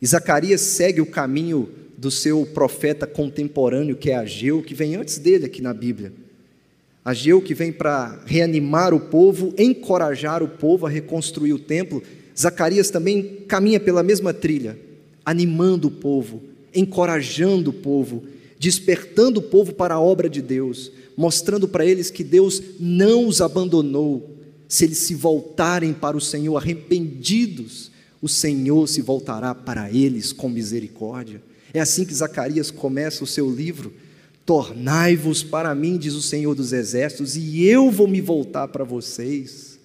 E 0.00 0.06
Zacarias 0.06 0.60
segue 0.60 1.00
o 1.00 1.06
caminho 1.06 1.68
do 1.96 2.10
seu 2.10 2.44
profeta 2.44 3.06
contemporâneo, 3.06 3.96
que 3.96 4.10
é 4.10 4.16
Ageu, 4.16 4.62
que 4.62 4.74
vem 4.74 4.96
antes 4.96 5.18
dele 5.18 5.46
aqui 5.46 5.62
na 5.62 5.72
Bíblia. 5.72 6.12
Ageu 7.06 7.40
que 7.40 7.54
vem 7.54 7.70
para 7.70 8.20
reanimar 8.26 8.92
o 8.92 8.98
povo, 8.98 9.54
encorajar 9.56 10.42
o 10.42 10.48
povo 10.48 10.86
a 10.86 10.90
reconstruir 10.90 11.52
o 11.52 11.58
templo. 11.60 12.02
Zacarias 12.36 12.90
também 12.90 13.44
caminha 13.46 13.78
pela 13.78 14.02
mesma 14.02 14.34
trilha, 14.34 14.76
animando 15.24 15.86
o 15.86 15.90
povo, 15.92 16.42
encorajando 16.74 17.70
o 17.70 17.72
povo, 17.72 18.24
despertando 18.58 19.38
o 19.38 19.42
povo 19.44 19.72
para 19.72 19.94
a 19.94 20.00
obra 20.00 20.28
de 20.28 20.42
Deus, 20.42 20.90
mostrando 21.16 21.68
para 21.68 21.86
eles 21.86 22.10
que 22.10 22.24
Deus 22.24 22.60
não 22.80 23.28
os 23.28 23.40
abandonou. 23.40 24.36
Se 24.66 24.84
eles 24.84 24.98
se 24.98 25.14
voltarem 25.14 25.92
para 25.92 26.16
o 26.16 26.20
Senhor 26.20 26.56
arrependidos, 26.56 27.92
o 28.20 28.28
Senhor 28.28 28.88
se 28.88 29.00
voltará 29.00 29.54
para 29.54 29.88
eles 29.92 30.32
com 30.32 30.48
misericórdia. 30.48 31.40
É 31.72 31.78
assim 31.78 32.04
que 32.04 32.12
Zacarias 32.12 32.68
começa 32.68 33.22
o 33.22 33.28
seu 33.28 33.48
livro. 33.48 33.92
Tornai-vos 34.46 35.42
para 35.42 35.74
mim, 35.74 35.98
diz 35.98 36.14
o 36.14 36.22
Senhor 36.22 36.54
dos 36.54 36.72
Exércitos, 36.72 37.36
e 37.36 37.64
eu 37.64 37.90
vou 37.90 38.06
me 38.06 38.20
voltar 38.20 38.68
para 38.68 38.84
vocês, 38.84 39.80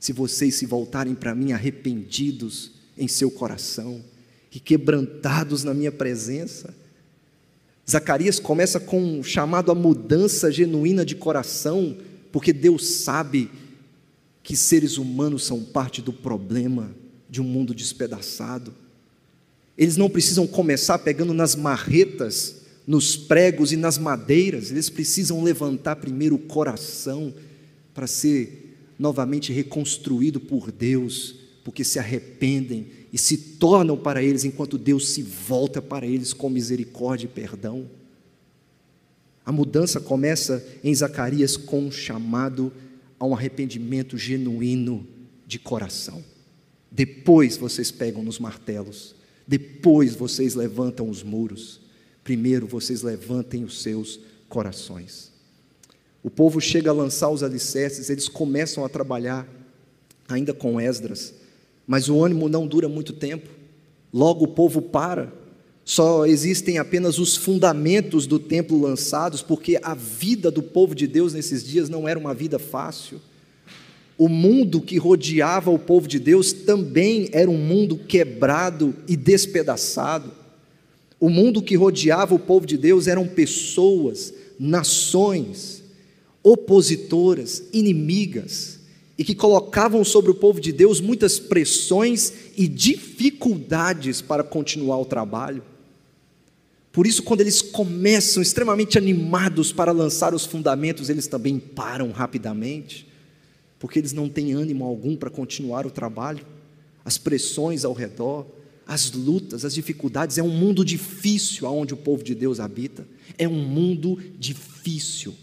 se 0.00 0.12
vocês 0.12 0.56
se 0.56 0.66
voltarem 0.66 1.14
para 1.14 1.36
mim 1.36 1.52
arrependidos 1.52 2.72
em 2.98 3.06
seu 3.06 3.30
coração 3.30 4.02
e 4.52 4.58
quebrantados 4.58 5.62
na 5.62 5.72
minha 5.72 5.92
presença. 5.92 6.74
Zacarias 7.88 8.40
começa 8.40 8.80
com 8.80 9.00
um 9.00 9.22
chamado 9.22 9.70
à 9.70 9.74
mudança 9.74 10.50
genuína 10.50 11.04
de 11.04 11.14
coração, 11.14 11.96
porque 12.32 12.52
Deus 12.52 12.84
sabe 12.84 13.48
que 14.42 14.56
seres 14.56 14.98
humanos 14.98 15.44
são 15.44 15.62
parte 15.62 16.02
do 16.02 16.12
problema 16.12 16.90
de 17.30 17.40
um 17.40 17.44
mundo 17.44 17.72
despedaçado. 17.72 18.74
Eles 19.78 19.96
não 19.96 20.10
precisam 20.10 20.44
começar 20.44 20.98
pegando 20.98 21.32
nas 21.32 21.54
marretas, 21.54 22.61
nos 22.86 23.16
pregos 23.16 23.72
e 23.72 23.76
nas 23.76 23.98
madeiras, 23.98 24.70
eles 24.70 24.90
precisam 24.90 25.42
levantar 25.42 25.96
primeiro 25.96 26.34
o 26.36 26.38
coração 26.38 27.32
para 27.94 28.06
ser 28.06 28.76
novamente 28.98 29.52
reconstruído 29.52 30.40
por 30.40 30.70
Deus, 30.70 31.36
porque 31.64 31.84
se 31.84 31.98
arrependem 31.98 32.86
e 33.12 33.18
se 33.18 33.36
tornam 33.36 33.96
para 33.96 34.22
eles 34.22 34.44
enquanto 34.44 34.78
Deus 34.78 35.10
se 35.10 35.22
volta 35.22 35.80
para 35.80 36.06
eles 36.06 36.32
com 36.32 36.48
misericórdia 36.48 37.26
e 37.26 37.28
perdão. 37.28 37.88
A 39.44 39.52
mudança 39.52 40.00
começa 40.00 40.64
em 40.82 40.94
Zacarias 40.94 41.56
com 41.56 41.86
um 41.86 41.92
chamado 41.92 42.72
a 43.18 43.26
um 43.26 43.34
arrependimento 43.34 44.16
genuíno 44.16 45.06
de 45.46 45.58
coração. 45.58 46.24
Depois 46.90 47.56
vocês 47.56 47.90
pegam 47.90 48.22
nos 48.22 48.38
martelos 48.38 49.14
depois 49.46 50.14
vocês 50.14 50.54
levantam 50.54 51.08
os 51.08 51.22
muros. 51.22 51.81
Primeiro 52.24 52.66
vocês 52.66 53.02
levantem 53.02 53.64
os 53.64 53.82
seus 53.82 54.20
corações. 54.48 55.30
O 56.22 56.30
povo 56.30 56.60
chega 56.60 56.90
a 56.90 56.94
lançar 56.94 57.30
os 57.30 57.42
alicerces, 57.42 58.08
eles 58.08 58.28
começam 58.28 58.84
a 58.84 58.88
trabalhar, 58.88 59.48
ainda 60.28 60.54
com 60.54 60.80
Esdras, 60.80 61.34
mas 61.86 62.08
o 62.08 62.22
ânimo 62.22 62.48
não 62.48 62.66
dura 62.66 62.88
muito 62.88 63.12
tempo. 63.12 63.48
Logo 64.12 64.44
o 64.44 64.48
povo 64.48 64.80
para. 64.80 65.32
Só 65.84 66.24
existem 66.26 66.78
apenas 66.78 67.18
os 67.18 67.36
fundamentos 67.36 68.26
do 68.26 68.38
templo 68.38 68.80
lançados, 68.80 69.42
porque 69.42 69.80
a 69.82 69.94
vida 69.94 70.48
do 70.50 70.62
povo 70.62 70.94
de 70.94 71.08
Deus 71.08 71.32
nesses 71.32 71.64
dias 71.64 71.88
não 71.88 72.08
era 72.08 72.18
uma 72.18 72.32
vida 72.32 72.58
fácil 72.58 73.20
o 74.22 74.28
mundo 74.28 74.80
que 74.80 74.98
rodeava 74.98 75.70
o 75.70 75.78
povo 75.78 76.06
de 76.06 76.20
Deus 76.20 76.52
também 76.52 77.28
era 77.32 77.50
um 77.50 77.56
mundo 77.56 77.96
quebrado 77.96 78.94
e 79.08 79.16
despedaçado. 79.16 80.30
O 81.22 81.28
mundo 81.30 81.62
que 81.62 81.76
rodeava 81.76 82.34
o 82.34 82.38
povo 82.38 82.66
de 82.66 82.76
Deus 82.76 83.06
eram 83.06 83.28
pessoas, 83.28 84.34
nações, 84.58 85.84
opositoras, 86.42 87.62
inimigas, 87.72 88.80
e 89.16 89.22
que 89.22 89.32
colocavam 89.32 90.02
sobre 90.02 90.32
o 90.32 90.34
povo 90.34 90.60
de 90.60 90.72
Deus 90.72 91.00
muitas 91.00 91.38
pressões 91.38 92.32
e 92.56 92.66
dificuldades 92.66 94.20
para 94.20 94.42
continuar 94.42 94.98
o 94.98 95.04
trabalho. 95.04 95.62
Por 96.90 97.06
isso, 97.06 97.22
quando 97.22 97.42
eles 97.42 97.62
começam 97.62 98.42
extremamente 98.42 98.98
animados 98.98 99.72
para 99.72 99.92
lançar 99.92 100.34
os 100.34 100.44
fundamentos, 100.44 101.08
eles 101.08 101.28
também 101.28 101.56
param 101.56 102.10
rapidamente 102.10 103.06
porque 103.78 104.00
eles 104.00 104.12
não 104.12 104.28
têm 104.28 104.54
ânimo 104.54 104.84
algum 104.84 105.14
para 105.14 105.30
continuar 105.30 105.86
o 105.86 105.90
trabalho, 105.90 106.44
as 107.04 107.16
pressões 107.16 107.84
ao 107.84 107.92
redor, 107.92 108.44
as 108.86 109.12
lutas, 109.12 109.64
as 109.64 109.74
dificuldades. 109.74 110.38
É 110.38 110.42
um 110.42 110.50
mundo 110.50 110.84
difícil 110.84 111.66
aonde 111.66 111.94
o 111.94 111.96
povo 111.96 112.22
de 112.22 112.34
Deus 112.34 112.60
habita. 112.60 113.06
É 113.38 113.48
um 113.48 113.64
mundo 113.64 114.18
difícil, 114.38 115.34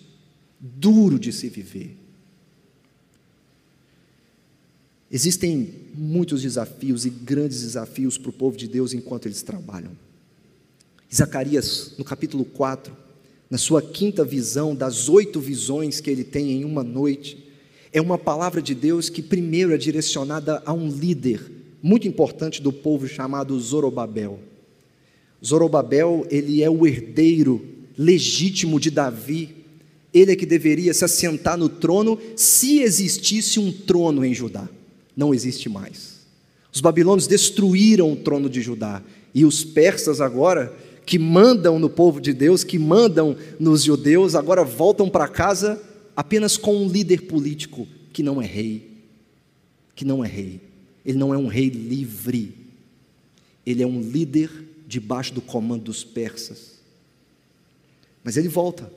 duro 0.60 1.20
de 1.20 1.32
se 1.32 1.50
viver. 1.50 1.98
Existem 5.12 5.74
muitos 5.96 6.44
desafios 6.44 7.06
e 7.06 7.10
grandes 7.10 7.62
desafios 7.62 8.18
para 8.18 8.30
o 8.30 8.34
povo 8.34 8.56
de 8.56 8.68
Deus 8.68 8.94
enquanto 8.94 9.26
eles 9.26 9.42
trabalham. 9.42 9.92
Zacarias, 11.14 11.96
no 11.98 12.06
capítulo 12.06 12.46
4, 12.46 12.96
na 13.50 13.58
sua 13.58 13.82
quinta 13.82 14.24
visão, 14.24 14.76
das 14.76 15.10
oito 15.10 15.40
visões 15.40 16.00
que 16.00 16.12
ele 16.12 16.24
tem 16.24 16.52
em 16.52 16.64
uma 16.64 16.84
noite, 16.84 17.44
é 17.92 18.00
uma 18.00 18.20
palavra 18.20 18.62
de 18.62 18.76
Deus 18.76 19.10
que 19.10 19.24
primeiro 19.24 19.74
é 19.74 19.78
direcionada 19.78 20.62
a 20.64 20.72
um 20.72 20.88
líder 20.88 21.59
muito 21.82 22.08
importante 22.08 22.62
do 22.62 22.72
povo 22.72 23.08
chamado 23.08 23.60
Zorobabel. 23.60 24.40
Zorobabel, 25.44 26.26
ele 26.30 26.62
é 26.62 26.70
o 26.70 26.86
herdeiro 26.86 27.66
legítimo 27.98 28.80
de 28.80 28.90
Davi. 28.90 29.56
Ele 30.14 30.32
é 30.32 30.36
que 30.36 30.46
deveria 30.46 30.94
se 30.94 31.06
assentar 31.06 31.58
no 31.58 31.70
trono 31.70 32.20
se 32.36 32.80
existisse 32.80 33.60
um 33.60 33.72
trono 33.72 34.26
em 34.26 34.34
Judá. 34.34 34.68
Não 35.16 35.34
existe 35.34 35.70
mais. 35.70 36.20
Os 36.74 36.82
babilônios 36.82 37.28
destruíram 37.28 38.12
o 38.12 38.16
trono 38.16 38.50
de 38.50 38.62
Judá 38.62 39.02
e 39.34 39.46
os 39.46 39.64
persas 39.64 40.22
agora 40.22 40.76
que 41.06 41.18
mandam 41.18 41.80
no 41.80 41.90
povo 41.90 42.22
de 42.22 42.34
Deus, 42.34 42.64
que 42.64 42.78
mandam 42.78 43.36
nos 43.60 43.84
judeus, 43.84 44.36
agora 44.36 44.64
voltam 44.64 45.10
para 45.10 45.28
casa 45.28 45.82
apenas 46.16 46.56
com 46.56 46.76
um 46.76 46.88
líder 46.88 47.24
político 47.24 47.88
que 48.14 48.22
não 48.22 48.42
é 48.42 48.46
rei, 48.46 48.92
que 49.96 50.06
não 50.06 50.24
é 50.24 50.28
rei. 50.28 50.69
Ele 51.10 51.18
não 51.18 51.34
é 51.34 51.38
um 51.40 51.48
rei 51.48 51.70
livre. 51.70 52.54
Ele 53.66 53.82
é 53.82 53.88
um 53.88 54.00
líder 54.00 54.52
debaixo 54.88 55.34
do 55.34 55.42
comando 55.42 55.86
dos 55.86 56.04
persas. 56.04 56.78
Mas 58.24 58.38
ele 58.38 58.48
volta, 58.48 58.94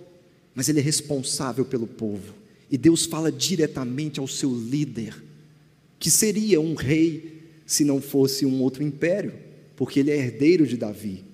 mas 0.54 0.69
ele 0.69 0.81
é 0.81 0.83
responsável 0.83 1.64
pelo 1.64 1.87
povo. 1.87 2.35
E 2.71 2.76
Deus 2.76 3.07
fala 3.07 3.33
diretamente 3.33 4.21
ao 4.21 4.28
seu 4.28 4.54
líder, 4.54 5.25
que 5.99 6.11
seria 6.11 6.61
um 6.61 6.75
rei 6.75 7.40
se 7.64 7.83
não 7.83 7.99
fosse 7.99 8.45
um 8.45 8.61
outro 8.61 8.83
império, 8.83 9.33
porque 9.75 10.00
ele 10.00 10.11
é 10.11 10.19
herdeiro 10.19 10.66
de 10.66 10.76
Davi. 10.76 11.25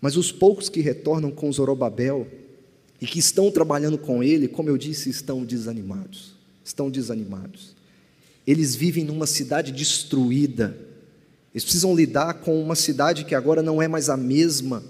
Mas 0.00 0.16
os 0.16 0.32
poucos 0.32 0.70
que 0.70 0.80
retornam 0.80 1.30
com 1.30 1.52
Zorobabel, 1.52 2.26
e 2.98 3.06
que 3.06 3.18
estão 3.18 3.50
trabalhando 3.50 3.98
com 3.98 4.22
ele, 4.22 4.48
como 4.48 4.70
eu 4.70 4.78
disse, 4.78 5.10
estão 5.10 5.44
desanimados. 5.44 6.32
Estão 6.64 6.90
desanimados. 6.90 7.73
Eles 8.46 8.74
vivem 8.74 9.04
numa 9.04 9.26
cidade 9.26 9.72
destruída. 9.72 10.76
Eles 11.52 11.64
precisam 11.64 11.94
lidar 11.94 12.34
com 12.34 12.60
uma 12.60 12.74
cidade 12.74 13.24
que 13.24 13.34
agora 13.34 13.62
não 13.62 13.80
é 13.80 13.88
mais 13.88 14.08
a 14.08 14.16
mesma, 14.16 14.82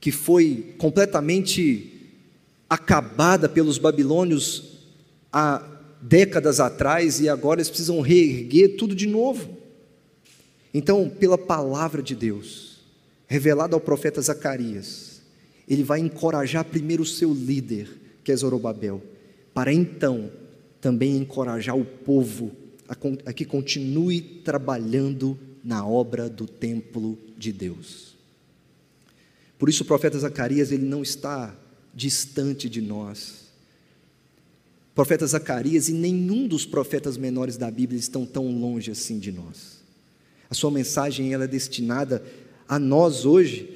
que 0.00 0.10
foi 0.10 0.74
completamente 0.78 2.10
acabada 2.68 3.48
pelos 3.48 3.78
babilônios 3.78 4.78
há 5.32 5.62
décadas 6.00 6.60
atrás 6.60 7.20
e 7.20 7.28
agora 7.28 7.60
eles 7.60 7.68
precisam 7.68 8.00
reerguer 8.00 8.76
tudo 8.76 8.94
de 8.94 9.06
novo. 9.06 9.56
Então, 10.72 11.08
pela 11.08 11.36
palavra 11.36 12.02
de 12.02 12.14
Deus, 12.14 12.78
revelada 13.26 13.74
ao 13.74 13.80
profeta 13.80 14.20
Zacarias, 14.20 15.20
ele 15.68 15.82
vai 15.84 16.00
encorajar 16.00 16.64
primeiro 16.64 17.02
o 17.02 17.06
seu 17.06 17.32
líder, 17.32 17.88
que 18.24 18.32
é 18.32 18.36
Zorobabel, 18.36 19.02
para 19.52 19.72
então 19.72 20.30
também 20.80 21.16
encorajar 21.16 21.76
o 21.76 21.84
povo 21.84 22.52
a, 22.88 23.32
que 23.32 23.44
continue 23.44 24.20
trabalhando 24.20 25.38
na 25.62 25.86
obra 25.86 26.28
do 26.28 26.46
templo 26.46 27.18
de 27.36 27.52
Deus. 27.52 28.16
Por 29.58 29.68
isso 29.68 29.82
o 29.82 29.86
profeta 29.86 30.18
Zacarias 30.18 30.72
ele 30.72 30.86
não 30.86 31.02
está 31.02 31.54
distante 31.94 32.68
de 32.68 32.80
nós. 32.80 33.50
O 34.90 34.94
profeta 34.94 35.26
Zacarias 35.26 35.88
e 35.88 35.92
nenhum 35.92 36.48
dos 36.48 36.64
profetas 36.64 37.16
menores 37.16 37.56
da 37.56 37.70
Bíblia 37.70 37.98
estão 37.98 38.26
tão 38.26 38.50
longe 38.50 38.90
assim 38.90 39.18
de 39.18 39.30
nós. 39.30 39.80
A 40.48 40.54
sua 40.54 40.70
mensagem 40.70 41.32
ela 41.32 41.44
é 41.44 41.48
destinada 41.48 42.24
a 42.66 42.78
nós 42.78 43.24
hoje, 43.24 43.68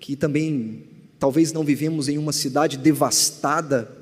que 0.00 0.16
também 0.16 0.84
talvez 1.18 1.52
não 1.52 1.62
vivemos 1.62 2.08
em 2.08 2.18
uma 2.18 2.32
cidade 2.32 2.78
devastada, 2.78 4.01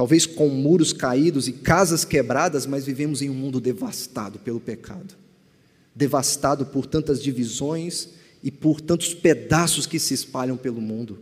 talvez 0.00 0.24
com 0.24 0.48
muros 0.48 0.94
caídos 0.94 1.46
e 1.46 1.52
casas 1.52 2.06
quebradas, 2.06 2.64
mas 2.64 2.86
vivemos 2.86 3.20
em 3.20 3.28
um 3.28 3.34
mundo 3.34 3.60
devastado 3.60 4.38
pelo 4.38 4.58
pecado 4.58 5.14
devastado 5.94 6.64
por 6.64 6.86
tantas 6.86 7.22
divisões 7.22 8.08
e 8.42 8.50
por 8.50 8.80
tantos 8.80 9.12
pedaços 9.12 9.84
que 9.84 9.98
se 9.98 10.14
espalham 10.14 10.56
pelo 10.56 10.80
mundo. 10.80 11.18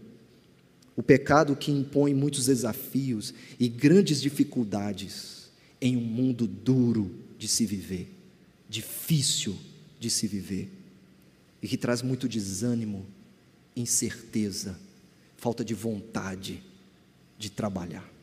O 0.95 1.03
pecado 1.03 1.57
que 1.57 1.73
impõe 1.73 2.15
muitos 2.15 2.47
desafios 2.47 3.35
e 3.59 3.69
grandes 3.69 4.21
dificuldades 4.21 5.49
em 5.81 5.97
um 5.97 6.01
mundo 6.01 6.47
duro 6.47 7.11
de 7.37 7.49
se 7.49 7.67
viver, 7.67 8.09
difícil 8.69 9.57
de 9.99 10.09
se 10.09 10.29
viver, 10.29 10.71
e 11.61 11.67
que 11.67 11.77
traz 11.77 12.01
muito 12.01 12.29
desânimo, 12.29 13.05
incerteza, 13.75 14.79
falta 15.37 15.65
de 15.65 15.75
vontade 15.75 16.63
de 17.37 17.51
trabalhar. 17.51 18.18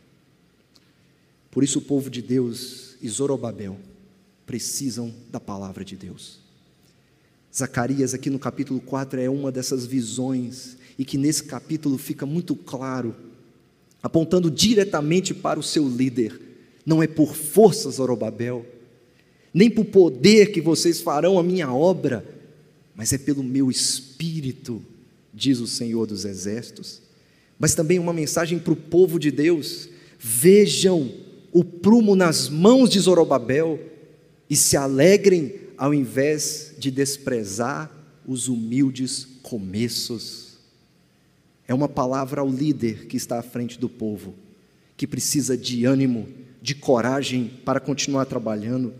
Por 1.55 1.63
isso 1.63 1.79
o 1.79 1.81
povo 1.81 2.09
de 2.09 2.21
Deus 2.21 2.97
e 3.01 3.07
Zorobabel 3.07 3.79
precisam 4.45 5.15
da 5.31 5.39
palavra 5.39 5.85
de 5.85 5.95
Deus. 5.95 6.39
Zacarias, 7.55 8.13
aqui 8.13 8.29
no 8.29 8.37
capítulo 8.37 8.81
4, 8.81 9.21
é 9.21 9.29
uma 9.29 9.53
dessas 9.53 9.85
visões, 9.85 10.75
e 10.99 11.05
que 11.05 11.17
nesse 11.17 11.45
capítulo 11.45 11.97
fica 11.97 12.25
muito 12.25 12.57
claro, 12.57 13.15
apontando 14.03 14.51
diretamente 14.51 15.33
para 15.33 15.57
o 15.57 15.63
seu 15.63 15.87
líder: 15.87 16.37
não 16.85 17.01
é 17.01 17.07
por 17.07 17.33
força, 17.33 17.89
Zorobabel, 17.89 18.65
nem 19.53 19.69
por 19.69 19.85
poder 19.85 20.51
que 20.51 20.59
vocês 20.59 20.99
farão 20.99 21.39
a 21.39 21.43
minha 21.43 21.73
obra, 21.73 22.25
mas 22.93 23.13
é 23.13 23.17
pelo 23.17 23.41
meu 23.41 23.71
espírito, 23.71 24.83
diz 25.33 25.61
o 25.61 25.67
Senhor 25.67 26.05
dos 26.05 26.25
Exércitos. 26.25 27.01
Mas 27.57 27.73
também 27.73 27.97
uma 27.97 28.11
mensagem 28.11 28.59
para 28.59 28.73
o 28.73 28.75
povo 28.75 29.17
de 29.17 29.31
Deus: 29.31 29.87
vejam 30.19 31.23
o 31.55 31.63
prumo 31.63 32.17
nas 32.17 32.49
mãos 32.49 32.89
de 32.89 32.99
Zorobabel 32.99 33.79
e 34.49 34.57
se 34.57 34.75
alegrem 34.75 35.55
ao 35.77 35.93
invés 35.93 36.75
de 36.77 36.91
desprezar 36.91 37.89
os 38.27 38.49
humildes 38.49 39.25
começos. 39.41 40.57
É 41.65 41.73
uma 41.73 41.87
palavra 41.87 42.41
ao 42.41 42.49
líder 42.49 43.07
que 43.07 43.15
está 43.15 43.39
à 43.39 43.41
frente 43.41 43.79
do 43.79 43.87
povo, 43.87 44.35
que 44.97 45.07
precisa 45.07 45.55
de 45.55 45.85
ânimo, 45.85 46.27
de 46.61 46.75
coragem 46.75 47.49
para 47.63 47.79
continuar 47.79 48.25
trabalhando, 48.25 48.93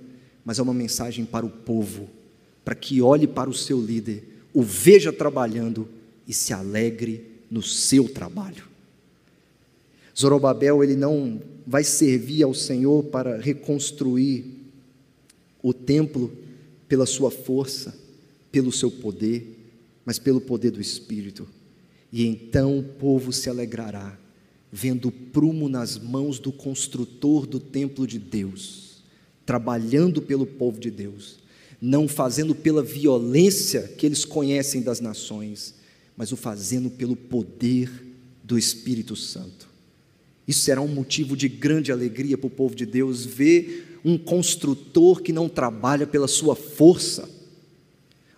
mas 0.46 0.58
é 0.58 0.62
uma 0.62 0.74
mensagem 0.74 1.26
para 1.26 1.46
o 1.46 1.50
povo, 1.50 2.08
para 2.64 2.74
que 2.74 3.02
olhe 3.02 3.28
para 3.28 3.50
o 3.50 3.54
seu 3.54 3.82
líder, 3.82 4.46
o 4.54 4.64
veja 4.64 5.12
trabalhando 5.12 5.90
e 6.26 6.34
se 6.34 6.54
alegre 6.54 7.22
no 7.52 7.62
seu 7.62 8.08
trabalho. 8.08 8.64
Zorobabel, 10.18 10.82
ele 10.82 10.96
não 10.96 11.42
vai 11.66 11.84
servir 11.84 12.44
ao 12.44 12.54
Senhor 12.54 13.04
para 13.06 13.38
reconstruir 13.38 14.46
o 15.62 15.74
templo 15.74 16.32
pela 16.88 17.06
sua 17.06 17.32
força, 17.32 17.98
pelo 18.52 18.72
seu 18.72 18.92
poder, 18.92 19.58
mas 20.06 20.20
pelo 20.20 20.40
poder 20.40 20.72
do 20.72 20.80
Espírito. 20.80 21.48
E 22.12 22.26
então 22.26 22.78
o 22.78 22.84
povo 22.84 23.34
se 23.34 23.50
alegrará, 23.50 24.18
vendo 24.72 25.08
o 25.08 25.12
prumo 25.12 25.68
nas 25.68 25.98
mãos 25.98 26.38
do 26.38 26.52
construtor 26.52 27.48
do 27.48 27.60
templo 27.60 28.06
de 28.06 28.20
Deus, 28.20 29.04
trabalhando 29.46 30.22
pelo 30.22 30.46
povo 30.46 30.80
de 30.80 30.92
Deus, 30.92 31.40
não 31.82 32.08
fazendo 32.08 32.54
pela 32.54 32.84
violência 32.84 33.82
que 33.98 34.06
eles 34.06 34.24
conhecem 34.24 34.82
das 34.82 35.00
nações, 35.00 35.76
mas 36.16 36.32
o 36.32 36.38
fazendo 36.38 36.90
pelo 36.90 37.16
poder 37.16 37.90
do 38.44 38.58
Espírito 38.58 39.16
Santo. 39.16 39.75
Isso 40.48 40.62
será 40.62 40.82
um 40.82 40.88
motivo 40.88 41.36
de 41.36 41.48
grande 41.48 41.92
alegria 41.92 42.38
para 42.38 42.48
o 42.48 42.52
povo 42.52 42.76
de 42.76 42.86
Deus 42.86 43.26
ver 43.26 44.00
um 44.06 44.18
construtor 44.18 45.22
que 45.22 45.34
não 45.34 45.50
trabalha 45.50 46.06
pela 46.06 46.28
sua 46.28 46.56
força. 46.56 47.28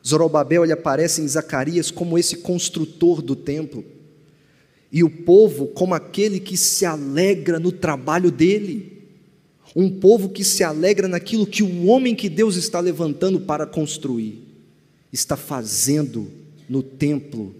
Zorobabel 0.06 0.64
ele 0.64 0.72
aparece 0.72 1.22
em 1.22 1.28
Zacarias 1.28 1.92
como 1.92 2.18
esse 2.18 2.38
construtor 2.38 3.22
do 3.22 3.36
templo, 3.36 3.84
e 4.90 5.04
o 5.04 5.10
povo 5.10 5.68
como 5.68 5.94
aquele 5.94 6.40
que 6.40 6.56
se 6.56 6.86
alegra 6.86 7.60
no 7.60 7.74
trabalho 7.74 8.32
dele, 8.32 9.04
um 9.76 9.90
povo 10.00 10.30
que 10.30 10.46
se 10.46 10.64
alegra 10.64 11.10
naquilo 11.10 11.46
que 11.46 11.62
o 11.62 11.88
homem 11.88 12.16
que 12.16 12.30
Deus 12.30 12.56
está 12.56 12.80
levantando 12.80 13.42
para 13.42 13.66
construir, 13.66 14.42
está 15.12 15.36
fazendo 15.36 16.32
no 16.70 16.82
templo 16.82 17.54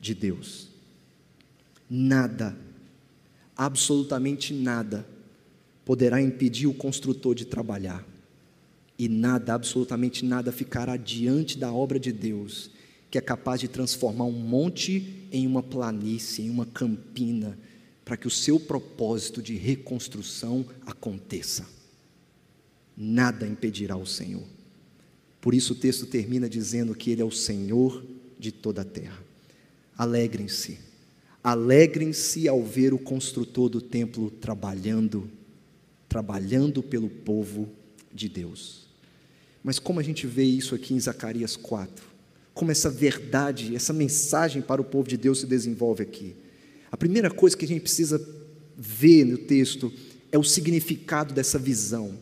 de 0.00 0.14
Deus. 0.14 0.68
Nada, 1.90 2.56
absolutamente 3.64 4.52
nada, 4.52 5.06
poderá 5.84 6.20
impedir 6.20 6.66
o 6.66 6.74
construtor 6.74 7.34
de 7.34 7.44
trabalhar. 7.44 8.06
E 8.98 9.08
nada, 9.08 9.54
absolutamente 9.54 10.24
nada, 10.24 10.52
ficará 10.52 10.96
diante 10.96 11.58
da 11.58 11.72
obra 11.72 11.98
de 11.98 12.12
Deus, 12.12 12.70
que 13.10 13.18
é 13.18 13.20
capaz 13.20 13.60
de 13.60 13.68
transformar 13.68 14.24
um 14.24 14.32
monte 14.32 15.26
em 15.30 15.46
uma 15.46 15.62
planície, 15.62 16.44
em 16.44 16.50
uma 16.50 16.66
campina, 16.66 17.58
para 18.04 18.16
que 18.16 18.26
o 18.26 18.30
seu 18.30 18.58
propósito 18.58 19.40
de 19.40 19.54
reconstrução 19.54 20.66
aconteça. 20.84 21.66
Nada 22.96 23.46
impedirá 23.46 23.96
o 23.96 24.06
Senhor. 24.06 24.44
Por 25.40 25.54
isso 25.54 25.72
o 25.72 25.76
texto 25.76 26.06
termina 26.06 26.48
dizendo 26.48 26.94
que 26.94 27.10
Ele 27.10 27.22
é 27.22 27.24
o 27.24 27.30
Senhor 27.30 28.04
de 28.38 28.50
toda 28.52 28.82
a 28.82 28.84
terra. 28.84 29.22
Alegrem-se, 29.96 30.78
alegrem-se 31.42 32.48
ao 32.48 32.62
ver 32.62 32.94
o 32.94 32.98
construtor 32.98 33.68
do 33.68 33.80
templo 33.80 34.30
trabalhando 34.30 35.28
trabalhando 36.12 36.82
pelo 36.82 37.08
povo 37.08 37.70
de 38.12 38.28
Deus. 38.28 38.86
Mas 39.64 39.78
como 39.78 39.98
a 39.98 40.02
gente 40.02 40.26
vê 40.26 40.44
isso 40.44 40.74
aqui 40.74 40.92
em 40.92 41.00
Zacarias 41.00 41.56
4? 41.56 42.04
Como 42.52 42.70
essa 42.70 42.90
verdade, 42.90 43.74
essa 43.74 43.94
mensagem 43.94 44.60
para 44.60 44.82
o 44.82 44.84
povo 44.84 45.08
de 45.08 45.16
Deus 45.16 45.40
se 45.40 45.46
desenvolve 45.46 46.02
aqui? 46.02 46.36
A 46.90 46.98
primeira 46.98 47.30
coisa 47.30 47.56
que 47.56 47.64
a 47.64 47.68
gente 47.68 47.80
precisa 47.80 48.22
ver 48.76 49.24
no 49.24 49.38
texto 49.38 49.90
é 50.30 50.36
o 50.36 50.44
significado 50.44 51.32
dessa 51.32 51.58
visão. 51.58 52.18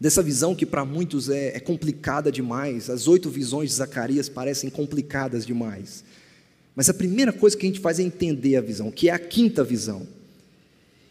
Dessa 0.00 0.22
visão 0.22 0.54
que 0.54 0.64
para 0.64 0.82
muitos 0.82 1.28
é, 1.28 1.54
é 1.54 1.60
complicada 1.60 2.32
demais, 2.32 2.88
as 2.88 3.06
oito 3.06 3.28
visões 3.28 3.68
de 3.68 3.76
Zacarias 3.76 4.30
parecem 4.30 4.70
complicadas 4.70 5.44
demais. 5.44 6.02
Mas 6.74 6.88
a 6.88 6.94
primeira 6.94 7.32
coisa 7.32 7.56
que 7.56 7.66
a 7.66 7.68
gente 7.68 7.80
faz 7.80 7.98
é 7.98 8.02
entender 8.02 8.56
a 8.56 8.60
visão, 8.60 8.90
que 8.90 9.08
é 9.08 9.12
a 9.12 9.18
quinta 9.18 9.62
visão. 9.62 10.06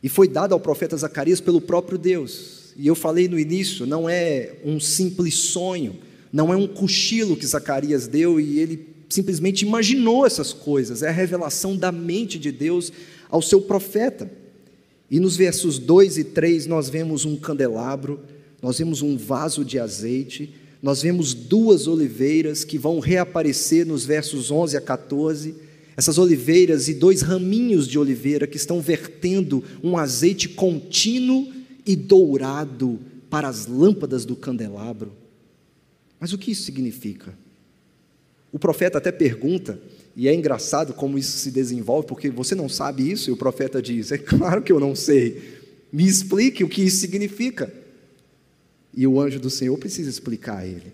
E 0.02 0.10
foi 0.10 0.28
dado 0.28 0.54
ao 0.54 0.60
profeta 0.60 0.98
Zacarias 0.98 1.40
pelo 1.40 1.62
próprio 1.62 1.98
Deus. 1.98 2.74
E 2.76 2.88
eu 2.88 2.96
falei 2.96 3.28
no 3.28 3.40
início, 3.40 3.86
não 3.86 4.10
é 4.10 4.54
um 4.66 4.80
simples 4.80 5.36
sonho, 5.36 5.98
não 6.34 6.52
é 6.52 6.56
um 6.56 6.68
cochilo 6.68 7.38
que 7.38 7.46
Zacarias 7.46 8.08
deu 8.08 8.40
e 8.40 8.60
ele 8.60 8.88
simplesmente 9.10 9.66
imaginou 9.66 10.26
essas 10.26 10.54
coisas, 10.54 11.04
é 11.04 11.10
a 11.10 11.12
revelação 11.12 11.76
da 11.76 11.92
mente 11.92 12.40
de 12.40 12.52
Deus 12.52 12.92
ao 13.30 13.42
seu 13.42 13.62
profeta. 13.62 14.32
E 15.10 15.20
nos 15.20 15.36
versos 15.36 15.78
2 15.78 16.18
e 16.18 16.24
3 16.24 16.66
nós 16.68 16.90
vemos 16.90 17.26
um 17.26 17.36
candelabro, 17.36 18.22
nós 18.62 18.78
vemos 18.78 19.02
um 19.02 19.18
vaso 19.18 19.66
de 19.66 19.78
azeite, 19.78 20.54
nós 20.82 21.02
vemos 21.02 21.34
duas 21.34 21.88
oliveiras 21.88 22.64
que 22.64 22.78
vão 22.78 23.00
reaparecer 23.00 23.86
nos 23.86 24.06
versos 24.06 24.50
11 24.50 24.78
a 24.78 24.82
14 24.82 25.56
essas 25.96 26.18
oliveiras 26.18 26.88
e 26.88 26.94
dois 26.94 27.22
raminhos 27.22 27.88
de 27.88 28.00
oliveira 28.00 28.48
que 28.48 28.58
estão 28.58 28.82
vertendo 28.82 29.64
um 29.84 29.98
azeite 29.98 30.50
contínuo 30.50 31.52
e 31.86 31.96
dourado 31.96 33.00
para 33.30 33.48
as 33.48 33.68
lâmpadas 33.68 34.26
do 34.26 34.36
candelabro. 34.36 35.12
Mas 36.20 36.34
o 36.34 36.38
que 36.38 36.52
isso 36.52 36.64
significa? 36.64 37.38
O 38.52 38.60
profeta 38.60 38.98
até 38.98 39.12
pergunta, 39.12 39.80
e 40.16 40.28
é 40.28 40.34
engraçado 40.34 40.94
como 40.94 41.18
isso 41.18 41.38
se 41.38 41.52
desenvolve, 41.52 42.08
porque 42.08 42.30
você 42.30 42.56
não 42.56 42.68
sabe 42.68 43.10
isso, 43.10 43.30
e 43.30 43.34
o 43.34 43.38
profeta 43.38 43.82
diz: 43.82 44.12
É 44.12 44.18
claro 44.18 44.62
que 44.62 44.72
eu 44.72 44.80
não 44.80 44.96
sei, 44.96 45.60
me 45.92 46.06
explique 46.06 46.64
o 46.64 46.70
que 46.70 46.82
isso 46.82 46.98
significa. 46.98 47.74
E 48.96 49.08
o 49.08 49.20
anjo 49.20 49.40
do 49.40 49.50
Senhor 49.50 49.78
precisa 49.78 50.10
explicar 50.10 50.60
a 50.60 50.66
ele. 50.66 50.94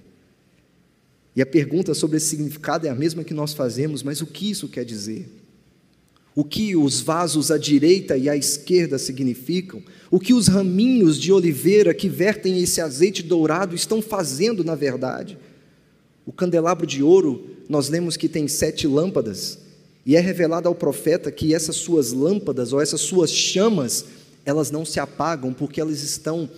E 1.35 1.41
a 1.41 1.45
pergunta 1.45 1.93
sobre 1.93 2.17
esse 2.17 2.27
significado 2.27 2.87
é 2.87 2.89
a 2.89 2.95
mesma 2.95 3.23
que 3.23 3.33
nós 3.33 3.53
fazemos, 3.53 4.01
mas 4.01 4.21
o 4.21 4.25
que 4.25 4.49
isso 4.49 4.67
quer 4.67 4.83
dizer? 4.83 5.29
O 6.35 6.43
que 6.43 6.75
os 6.75 7.01
vasos 7.01 7.49
à 7.49 7.57
direita 7.57 8.15
e 8.15 8.29
à 8.29 8.35
esquerda 8.35 8.97
significam? 8.99 9.81
O 10.11 10.19
que 10.19 10.33
os 10.33 10.47
raminhos 10.47 11.19
de 11.19 11.31
oliveira 11.31 11.93
que 11.93 12.07
vertem 12.07 12.61
esse 12.61 12.79
azeite 12.79 13.23
dourado 13.23 13.75
estão 13.75 14.01
fazendo, 14.01 14.63
na 14.63 14.75
verdade? 14.75 15.37
O 16.25 16.31
candelabro 16.31 16.85
de 16.85 17.01
ouro, 17.01 17.45
nós 17.67 17.89
lemos 17.89 18.17
que 18.17 18.29
tem 18.29 18.47
sete 18.47 18.87
lâmpadas, 18.87 19.59
e 20.05 20.15
é 20.15 20.19
revelado 20.19 20.67
ao 20.67 20.75
profeta 20.75 21.31
que 21.31 21.53
essas 21.53 21.75
suas 21.75 22.13
lâmpadas 22.13 22.71
ou 22.71 22.79
essas 22.79 23.01
suas 23.01 23.31
chamas, 23.31 24.05
elas 24.45 24.71
não 24.71 24.85
se 24.85 24.99
apagam 24.99 25.53
porque 25.53 25.81
elas 25.81 26.01
estão 26.01 26.49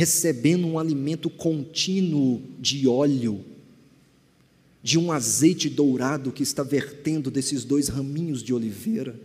recebendo 0.00 0.66
um 0.66 0.78
alimento 0.78 1.28
contínuo 1.28 2.40
de 2.58 2.88
óleo, 2.88 3.44
de 4.82 4.98
um 4.98 5.12
azeite 5.12 5.68
dourado 5.68 6.32
que 6.32 6.42
está 6.42 6.62
vertendo 6.62 7.30
desses 7.30 7.64
dois 7.64 7.88
raminhos 7.88 8.42
de 8.42 8.54
oliveira, 8.54 9.20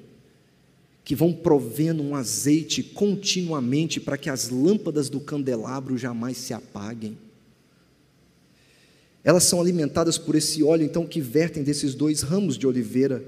que 1.01 1.15
vão 1.15 1.31
provendo 1.31 2.03
um 2.03 2.13
azeite 2.13 2.83
continuamente 2.83 4.01
para 4.01 4.17
que 4.17 4.29
as 4.29 4.49
lâmpadas 4.49 5.07
do 5.07 5.21
candelabro 5.21 5.97
jamais 5.97 6.35
se 6.35 6.53
apaguem. 6.53 7.17
Elas 9.23 9.45
são 9.45 9.61
alimentadas 9.61 10.17
por 10.17 10.35
esse 10.35 10.61
óleo, 10.61 10.83
então, 10.83 11.07
que 11.07 11.21
vertem 11.21 11.63
desses 11.63 11.95
dois 11.95 12.21
ramos 12.21 12.57
de 12.57 12.67
oliveira, 12.67 13.23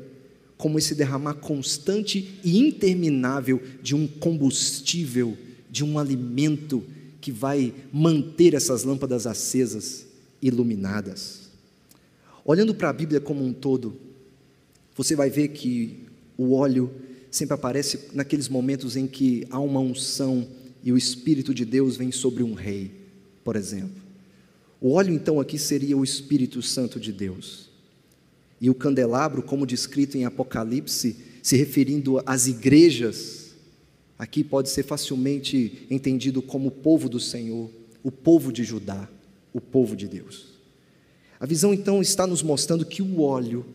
como 0.57 0.77
esse 0.77 0.93
derramar 0.93 1.35
constante 1.35 2.41
e 2.43 2.57
interminável 2.59 3.61
de 3.81 3.95
um 3.95 4.05
combustível, 4.05 5.37
de 5.71 5.85
um 5.85 5.97
alimento 5.97 6.83
que 7.19 7.31
vai 7.31 7.73
manter 7.91 8.53
essas 8.53 8.83
lâmpadas 8.83 9.25
acesas, 9.27 10.05
iluminadas. 10.41 11.49
Olhando 12.45 12.73
para 12.73 12.89
a 12.89 12.93
Bíblia 12.93 13.19
como 13.19 13.43
um 13.43 13.53
todo, 13.53 13.97
você 14.95 15.15
vai 15.15 15.29
ver 15.29 15.49
que 15.49 16.05
o 16.37 16.53
óleo 16.53 16.91
sempre 17.29 17.53
aparece 17.53 18.09
naqueles 18.13 18.47
momentos 18.47 18.95
em 18.95 19.07
que 19.07 19.45
há 19.49 19.59
uma 19.59 19.79
unção 19.79 20.47
e 20.83 20.91
o 20.91 20.97
Espírito 20.97 21.53
de 21.53 21.65
Deus 21.65 21.97
vem 21.97 22.11
sobre 22.11 22.43
um 22.43 22.53
rei, 22.53 22.91
por 23.43 23.55
exemplo. 23.55 24.01
O 24.79 24.91
óleo, 24.91 25.13
então, 25.13 25.39
aqui 25.39 25.57
seria 25.57 25.97
o 25.97 26.03
Espírito 26.03 26.61
Santo 26.61 26.99
de 26.99 27.11
Deus. 27.11 27.69
E 28.61 28.69
o 28.69 28.75
candelabro, 28.75 29.41
como 29.41 29.65
descrito 29.65 30.17
em 30.17 30.25
Apocalipse, 30.25 31.15
se 31.41 31.57
referindo 31.57 32.21
às 32.25 32.47
igrejas, 32.47 33.46
aqui 34.17 34.43
pode 34.43 34.69
ser 34.69 34.83
facilmente 34.83 35.85
entendido 35.89 36.41
como 36.41 36.69
o 36.69 36.71
povo 36.71 37.07
do 37.07 37.19
Senhor, 37.19 37.69
o 38.03 38.11
povo 38.11 38.51
de 38.51 38.63
Judá, 38.63 39.09
o 39.53 39.61
povo 39.61 39.95
de 39.95 40.07
Deus. 40.07 40.57
A 41.39 41.45
visão, 41.45 41.73
então, 41.73 42.01
está 42.01 42.25
nos 42.25 42.41
mostrando 42.41 42.85
que 42.85 43.01
o 43.01 43.21
óleo, 43.21 43.65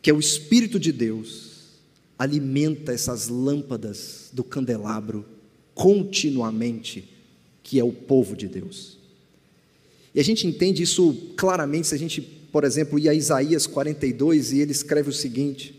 que 0.00 0.10
é 0.10 0.12
o 0.12 0.20
Espírito 0.20 0.80
de 0.80 0.90
Deus, 0.90 1.48
alimenta 2.18 2.92
essas 2.92 3.28
lâmpadas 3.28 4.30
do 4.32 4.42
candelabro 4.42 5.24
continuamente, 5.74 7.08
que 7.62 7.78
é 7.78 7.84
o 7.84 7.92
povo 7.92 8.34
de 8.34 8.48
Deus. 8.48 8.98
E 10.14 10.20
a 10.20 10.24
gente 10.24 10.46
entende 10.46 10.82
isso 10.82 11.14
claramente 11.36 11.88
se 11.88 11.94
a 11.94 11.98
gente, 11.98 12.20
por 12.20 12.64
exemplo, 12.64 12.98
ir 12.98 13.08
a 13.08 13.14
Isaías 13.14 13.66
42 13.66 14.52
e 14.52 14.60
ele 14.60 14.72
escreve 14.72 15.10
o 15.10 15.12
seguinte: 15.12 15.77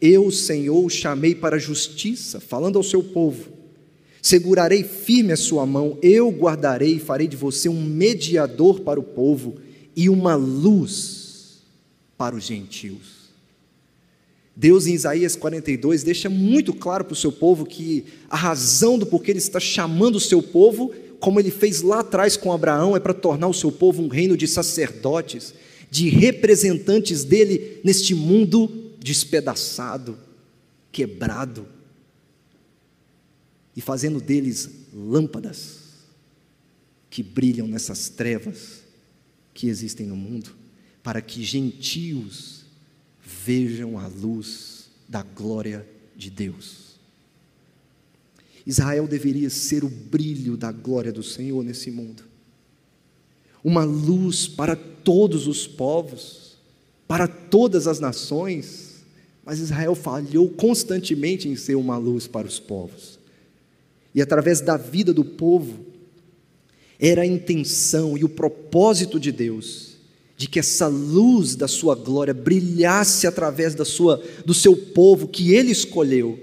Eu, 0.00 0.30
Senhor, 0.30 0.84
o 0.84 0.88
chamei 0.88 1.34
para 1.34 1.56
a 1.56 1.58
justiça, 1.58 2.40
falando 2.40 2.76
ao 2.76 2.82
seu 2.82 3.02
povo. 3.02 3.48
Segurarei 4.22 4.82
firme 4.82 5.32
a 5.32 5.36
sua 5.36 5.64
mão, 5.64 5.98
eu 6.02 6.30
guardarei 6.30 6.94
e 6.94 7.00
farei 7.00 7.26
de 7.26 7.36
você 7.36 7.68
um 7.68 7.82
mediador 7.82 8.80
para 8.80 9.00
o 9.00 9.02
povo 9.02 9.56
e 9.96 10.08
uma 10.08 10.34
luz 10.34 11.62
para 12.18 12.36
os 12.36 12.44
gentios. 12.44 13.20
Deus 14.54 14.86
em 14.86 14.92
Isaías 14.92 15.36
42 15.36 16.02
deixa 16.02 16.28
muito 16.28 16.74
claro 16.74 17.04
para 17.04 17.14
o 17.14 17.16
seu 17.16 17.32
povo 17.32 17.64
que 17.64 18.04
a 18.28 18.36
razão 18.36 18.98
do 18.98 19.06
porquê 19.06 19.30
ele 19.30 19.38
está 19.38 19.58
chamando 19.58 20.16
o 20.16 20.20
seu 20.20 20.42
povo 20.42 20.92
como 21.20 21.38
ele 21.38 21.50
fez 21.50 21.82
lá 21.82 22.00
atrás 22.00 22.36
com 22.36 22.50
Abraão, 22.50 22.96
é 22.96 23.00
para 23.00 23.12
tornar 23.12 23.46
o 23.46 23.54
seu 23.54 23.70
povo 23.70 24.02
um 24.02 24.08
reino 24.08 24.36
de 24.36 24.48
sacerdotes, 24.48 25.52
de 25.90 26.08
representantes 26.08 27.22
dele 27.22 27.78
neste 27.84 28.14
mundo 28.14 28.89
despedaçado, 29.00 30.18
quebrado, 30.92 31.66
e 33.74 33.80
fazendo 33.80 34.20
deles 34.20 34.68
lâmpadas 34.92 35.78
que 37.08 37.22
brilham 37.22 37.66
nessas 37.66 38.08
trevas 38.08 38.82
que 39.54 39.68
existem 39.68 40.06
no 40.06 40.16
mundo, 40.16 40.54
para 41.02 41.20
que 41.20 41.42
gentios 41.42 42.64
vejam 43.24 43.98
a 43.98 44.06
luz 44.06 44.90
da 45.08 45.22
glória 45.22 45.88
de 46.16 46.30
Deus. 46.30 46.90
Israel 48.66 49.08
deveria 49.08 49.50
ser 49.50 49.82
o 49.82 49.88
brilho 49.88 50.56
da 50.56 50.70
glória 50.70 51.12
do 51.12 51.22
Senhor 51.22 51.64
nesse 51.64 51.90
mundo. 51.90 52.22
Uma 53.64 53.84
luz 53.84 54.46
para 54.46 54.76
todos 54.76 55.46
os 55.46 55.66
povos, 55.66 56.56
para 57.08 57.26
todas 57.26 57.86
as 57.86 57.98
nações, 57.98 58.89
mas 59.44 59.58
Israel 59.58 59.94
falhou 59.94 60.48
constantemente 60.48 61.48
em 61.48 61.56
ser 61.56 61.74
uma 61.74 61.96
luz 61.96 62.26
para 62.26 62.46
os 62.46 62.58
povos. 62.58 63.18
E 64.14 64.20
através 64.20 64.60
da 64.60 64.76
vida 64.76 65.12
do 65.12 65.24
povo, 65.24 65.86
era 66.98 67.22
a 67.22 67.26
intenção 67.26 68.18
e 68.18 68.24
o 68.24 68.28
propósito 68.28 69.18
de 69.18 69.32
Deus 69.32 69.90
de 70.36 70.48
que 70.48 70.58
essa 70.58 70.86
luz 70.86 71.54
da 71.54 71.68
sua 71.68 71.94
glória 71.94 72.32
brilhasse 72.32 73.26
através 73.26 73.74
da 73.74 73.84
sua 73.84 74.22
do 74.44 74.54
seu 74.54 74.74
povo 74.74 75.28
que 75.28 75.52
ele 75.52 75.70
escolheu 75.70 76.38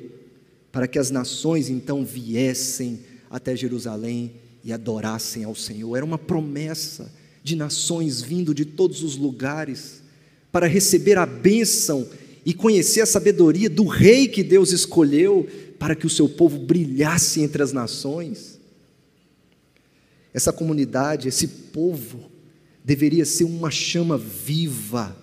para 0.71 0.87
que 0.87 0.99
as 0.99 1.09
nações 1.09 1.67
então 1.67 2.05
viessem 2.05 2.99
até 3.27 3.55
Jerusalém 3.55 4.33
e 4.63 4.71
adorassem 4.71 5.43
ao 5.43 5.55
Senhor. 5.55 5.95
Era 5.95 6.05
uma 6.05 6.19
promessa 6.19 7.11
de 7.43 7.55
nações 7.55 8.21
vindo 8.21 8.53
de 8.53 8.65
todos 8.65 9.01
os 9.01 9.15
lugares 9.15 10.03
para 10.51 10.67
receber 10.67 11.17
a 11.17 11.25
bênção 11.25 12.07
e 12.47 12.53
conhecer 12.53 13.01
a 13.01 13.05
sabedoria 13.05 13.69
do 13.69 13.85
rei 13.85 14.25
que 14.25 14.41
Deus 14.41 14.71
escolheu 14.71 15.45
para 15.77 15.93
que 15.93 16.07
o 16.07 16.09
seu 16.09 16.29
povo 16.29 16.57
brilhasse 16.57 17.41
entre 17.41 17.61
as 17.61 17.73
nações. 17.73 18.57
Essa 20.33 20.53
comunidade, 20.53 21.27
esse 21.27 21.45
povo, 21.45 22.31
deveria 22.85 23.25
ser 23.25 23.43
uma 23.43 23.69
chama 23.69 24.17
viva. 24.17 25.13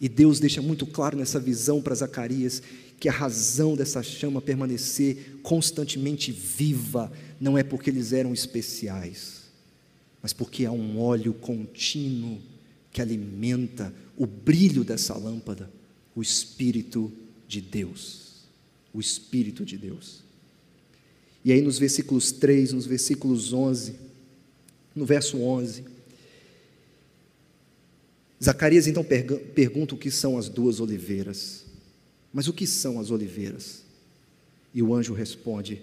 E 0.00 0.08
Deus 0.08 0.38
deixa 0.38 0.62
muito 0.62 0.86
claro 0.86 1.18
nessa 1.18 1.40
visão 1.40 1.82
para 1.82 1.96
Zacarias 1.96 2.62
que 3.00 3.08
a 3.08 3.12
razão 3.12 3.74
dessa 3.74 4.00
chama 4.00 4.40
permanecer 4.40 5.40
constantemente 5.42 6.30
viva 6.30 7.10
não 7.40 7.58
é 7.58 7.64
porque 7.64 7.90
eles 7.90 8.12
eram 8.12 8.32
especiais, 8.32 9.42
mas 10.22 10.32
porque 10.32 10.64
há 10.64 10.70
um 10.70 11.00
óleo 11.00 11.34
contínuo 11.34 12.38
que 12.92 13.02
alimenta 13.02 13.92
o 14.16 14.24
brilho 14.24 14.84
dessa 14.84 15.16
lâmpada, 15.16 15.68
o 16.18 16.22
Espírito 16.22 17.12
de 17.46 17.60
Deus. 17.60 18.40
O 18.92 18.98
Espírito 18.98 19.64
de 19.64 19.78
Deus. 19.78 20.24
E 21.44 21.52
aí, 21.52 21.62
nos 21.62 21.78
versículos 21.78 22.32
3, 22.32 22.72
nos 22.72 22.86
versículos 22.86 23.52
11, 23.52 23.94
no 24.96 25.06
verso 25.06 25.38
11, 25.38 25.84
Zacarias 28.42 28.88
então 28.88 29.04
pergunta 29.54 29.94
o 29.94 29.98
que 29.98 30.10
são 30.10 30.36
as 30.36 30.48
duas 30.48 30.80
oliveiras. 30.80 31.64
Mas 32.32 32.48
o 32.48 32.52
que 32.52 32.66
são 32.66 32.98
as 32.98 33.12
oliveiras? 33.12 33.84
E 34.74 34.82
o 34.82 34.92
anjo 34.92 35.14
responde: 35.14 35.82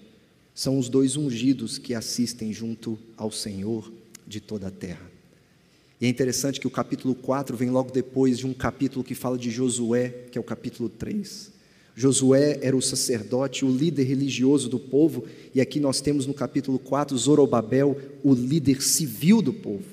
são 0.54 0.78
os 0.78 0.90
dois 0.90 1.16
ungidos 1.16 1.78
que 1.78 1.94
assistem 1.94 2.52
junto 2.52 3.00
ao 3.16 3.32
Senhor 3.32 3.90
de 4.28 4.42
toda 4.42 4.68
a 4.68 4.72
terra. 4.72 5.15
E 6.00 6.06
é 6.06 6.10
interessante 6.10 6.60
que 6.60 6.68
o 6.68 6.72
capítulo 6.72 7.16
4 7.16 7.56
vem 7.56 7.70
logo 7.70 7.92
depois 7.92 8.38
de 8.38 8.46
um 8.46 8.54
capítulo 8.54 9.04
que 9.04 9.16
fala 9.16 9.38
de 9.38 9.50
Josué, 9.50 10.10
que 10.32 10.38
é 10.38 10.42
o 10.42 10.44
capítulo 10.44 10.90
3. 10.90 11.52
Josué 11.96 12.60
era 12.62 12.76
o 12.76 12.82
sacerdote, 12.82 13.64
o 13.64 13.72
líder 13.72 14.04
religioso 14.04 14.68
do 14.68 14.78
povo, 14.78 15.24
e 15.54 15.62
aqui 15.62 15.80
nós 15.80 16.02
temos 16.02 16.26
no 16.26 16.34
capítulo 16.34 16.78
4 16.78 17.18
Zorobabel, 17.18 17.98
o 18.24 18.34
líder 18.34 18.82
civil 18.82 19.42
do 19.42 19.54
povo. 19.54 19.86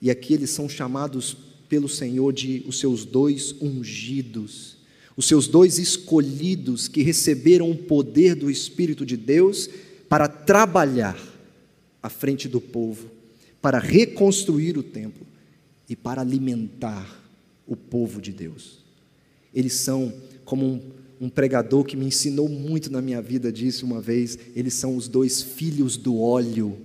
E 0.00 0.10
aqui 0.10 0.34
eles 0.34 0.50
são 0.50 0.68
chamados 0.68 1.36
pelo 1.68 1.88
Senhor 1.88 2.32
de 2.32 2.62
os 2.66 2.78
seus 2.78 3.04
dois 3.04 3.54
ungidos 3.60 4.82
os 5.16 5.26
seus 5.26 5.46
dois 5.46 5.78
escolhidos 5.78 6.88
que 6.88 7.02
receberam 7.02 7.70
o 7.70 7.76
poder 7.76 8.34
do 8.34 8.50
Espírito 8.50 9.04
de 9.04 9.16
Deus 9.16 9.68
para 10.08 10.28
trabalhar 10.28 11.18
à 12.02 12.08
frente 12.08 12.48
do 12.48 12.60
povo, 12.60 13.10
para 13.62 13.78
reconstruir 13.78 14.76
o 14.76 14.82
templo 14.82 15.24
e 15.88 15.94
para 15.94 16.20
alimentar 16.20 17.22
o 17.66 17.76
povo 17.76 18.20
de 18.20 18.32
Deus. 18.32 18.80
Eles 19.54 19.74
são 19.74 20.12
como 20.44 20.66
um, 20.66 20.82
um 21.20 21.28
pregador 21.28 21.84
que 21.84 21.96
me 21.96 22.06
ensinou 22.06 22.48
muito 22.48 22.90
na 22.90 23.00
minha 23.00 23.22
vida 23.22 23.52
disse 23.52 23.84
uma 23.84 24.00
vez, 24.00 24.36
eles 24.56 24.74
são 24.74 24.96
os 24.96 25.06
dois 25.06 25.40
filhos 25.40 25.96
do 25.96 26.18
óleo, 26.20 26.76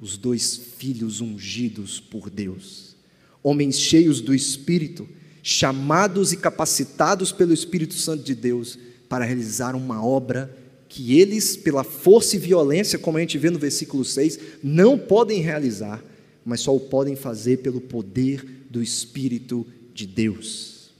os 0.00 0.16
dois 0.16 0.56
filhos 0.56 1.20
ungidos 1.20 1.98
por 1.98 2.30
Deus. 2.30 2.94
Homens 3.42 3.80
cheios 3.80 4.20
do 4.20 4.32
Espírito, 4.32 5.08
chamados 5.42 6.32
e 6.32 6.36
capacitados 6.36 7.32
pelo 7.32 7.52
Espírito 7.52 7.94
Santo 7.94 8.22
de 8.22 8.36
Deus 8.36 8.78
para 9.08 9.24
realizar 9.24 9.74
uma 9.74 10.04
obra 10.04 10.56
que 10.92 11.18
eles, 11.18 11.56
pela 11.56 11.82
força 11.82 12.36
e 12.36 12.38
violência, 12.38 12.98
como 12.98 13.16
a 13.16 13.20
gente 13.22 13.38
vê 13.38 13.48
no 13.48 13.58
versículo 13.58 14.04
6, 14.04 14.38
não 14.62 14.98
podem 14.98 15.40
realizar, 15.40 16.04
mas 16.44 16.60
só 16.60 16.76
o 16.76 16.80
podem 16.80 17.16
fazer 17.16 17.60
pelo 17.60 17.80
poder 17.80 18.44
do 18.68 18.82
Espírito 18.82 19.66
de 19.94 20.06
Deus. 20.06 20.90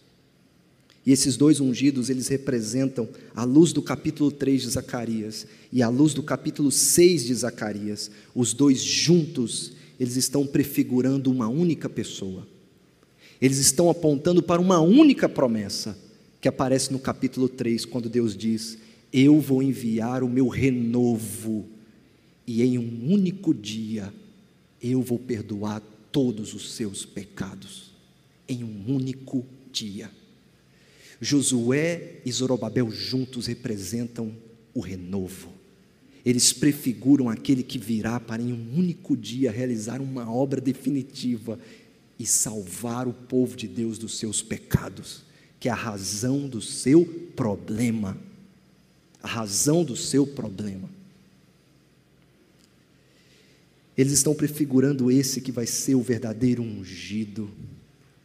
E 1.05 1.13
esses 1.13 1.37
dois 1.37 1.61
ungidos, 1.61 2.09
eles 2.09 2.27
representam 2.29 3.07
a 3.35 3.45
luz 3.45 3.75
do 3.75 3.83
capítulo 3.83 4.33
3 4.33 4.63
de 4.63 4.71
Zacarias 4.71 5.47
e 5.71 5.83
a 5.83 5.91
luz 5.91 6.15
do 6.15 6.23
capítulo 6.23 6.71
6 6.71 7.27
de 7.27 7.35
Zacarias. 7.35 8.11
Os 8.35 8.55
dois 8.55 8.81
juntos, 8.83 9.73
eles 10.01 10.17
estão 10.17 10.47
prefigurando 10.47 11.31
uma 11.31 11.49
única 11.49 11.91
pessoa. 11.91 12.47
Eles 13.43 13.59
estão 13.59 13.91
apontando 13.91 14.43
para 14.43 14.59
uma 14.59 14.81
única 14.81 15.29
promessa 15.29 15.99
que 16.41 16.49
aparece 16.49 16.91
no 16.91 16.99
capítulo 16.99 17.47
3, 17.47 17.85
quando 17.85 18.09
Deus 18.09 18.35
diz: 18.35 18.79
eu 19.13 19.39
vou 19.41 19.63
enviar 19.63 20.23
o 20.23 20.29
meu 20.29 20.49
renovo, 20.49 21.67
e 22.47 22.63
em 22.63 22.79
um 22.79 23.13
único 23.13 23.53
dia 23.53 24.13
eu 24.81 25.03
vou 25.03 25.19
perdoar 25.19 25.81
todos 26.11 26.55
os 26.55 26.73
seus 26.73 27.05
pecados. 27.05 27.93
Em 28.49 28.65
um 28.65 28.85
único 28.89 29.45
dia. 29.71 30.11
Josué 31.21 32.21
e 32.25 32.33
Zorobabel 32.33 32.91
juntos 32.91 33.47
representam 33.47 34.33
o 34.75 34.81
renovo. 34.81 35.53
Eles 36.25 36.53
prefiguram 36.53 37.29
aquele 37.29 37.63
que 37.63 37.79
virá 37.79 38.19
para 38.19 38.43
em 38.43 38.53
um 38.53 38.77
único 38.77 39.17
dia 39.17 39.53
realizar 39.53 40.01
uma 40.01 40.31
obra 40.31 40.61
definitiva 40.61 41.59
e 42.19 42.27
salvar 42.27 43.07
o 43.07 43.13
povo 43.13 43.57
de 43.57 43.69
Deus 43.69 43.99
dos 43.99 44.19
seus 44.19 44.43
pecados, 44.43 45.23
que 45.61 45.69
é 45.69 45.73
a 45.73 45.77
razão 45.77 46.49
do 46.49 46.61
seu 46.61 47.05
problema 47.37 48.19
a 49.23 49.29
razão 49.29 49.85
do 49.85 49.95
seu 49.95 50.27
problema. 50.27 50.91
Eles 53.97 54.13
estão 54.13 54.35
prefigurando 54.35 55.11
esse 55.11 55.41
que 55.41 55.53
vai 55.53 55.67
ser 55.67 55.95
o 55.95 56.03
verdadeiro 56.03 56.63
ungido, 56.63 57.51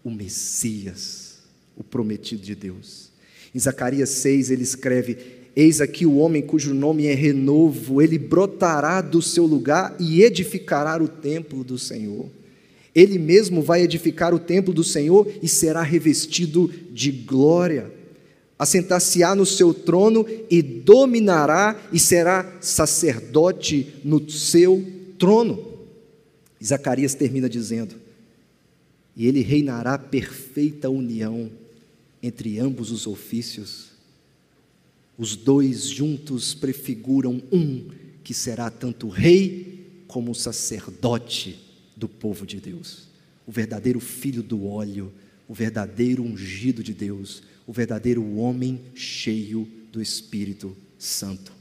o 0.04 0.10
Messias, 0.10 1.40
o 1.76 1.84
prometido 1.84 2.42
de 2.42 2.56
Deus. 2.56 3.10
Em 3.54 3.60
Zacarias 3.60 4.10
6 4.10 4.50
ele 4.50 4.64
escreve: 4.64 5.18
Eis 5.56 5.82
aqui 5.82 6.06
o 6.06 6.18
homem 6.18 6.42
cujo 6.42 6.74
nome 6.74 7.08
é 7.08 7.14
renovo, 7.14 8.02
ele 8.02 8.18
brotará 8.18 9.02
do 9.02 9.22
seu 9.22 9.46
lugar 9.46 9.96
e 10.00 10.24
edificará 10.24 11.02
o 11.02 11.08
templo 11.08 11.64
do 11.64 11.78
Senhor. 11.78 12.28
Ele 12.96 13.20
mesmo 13.20 13.62
vai 13.62 13.84
edificar 13.84 14.34
o 14.34 14.40
templo 14.40 14.74
do 14.74 14.84
Senhor 14.84 15.32
e 15.44 15.48
será 15.48 15.84
revestido 15.84 16.72
de 16.92 17.12
glória 17.12 17.92
assentar-se-á 18.58 19.36
no 19.36 19.46
seu 19.46 19.74
trono 19.74 20.26
e 20.50 20.62
dominará 20.62 21.80
e 21.92 22.00
será 22.00 22.58
sacerdote 22.60 23.96
no 24.04 24.30
seu 24.30 24.86
trono. 25.18 25.78
E 26.60 26.66
Zacarias 26.66 27.14
termina 27.14 27.48
dizendo: 27.48 27.96
E 29.16 29.28
ele 29.28 29.42
reinará 29.42 29.98
perfeita 29.98 30.90
união 30.90 31.52
entre 32.22 32.60
ambos 32.60 32.92
os 32.92 33.06
ofícios. 33.06 33.88
Os 35.18 35.36
dois 35.36 35.88
juntos 35.88 36.54
prefiguram 36.54 37.42
um 37.52 37.90
que 38.24 38.34
será 38.34 38.70
tanto 38.70 39.08
rei 39.08 40.04
como 40.08 40.34
sacerdote 40.36 41.60
do 41.96 42.08
povo 42.08 42.46
de 42.46 42.60
Deus, 42.60 43.08
o 43.46 43.52
verdadeiro 43.52 44.00
filho 44.00 44.44
do 44.44 44.66
óleo, 44.66 45.12
o 45.48 45.54
verdadeiro 45.54 46.22
ungido 46.24 46.84
de 46.84 46.94
Deus, 46.94 47.42
o 47.68 47.74
verdadeiro 47.74 48.38
homem 48.38 48.80
cheio 48.96 49.68
do 49.92 50.02
Espírito 50.02 50.76
Santo. 50.98 51.52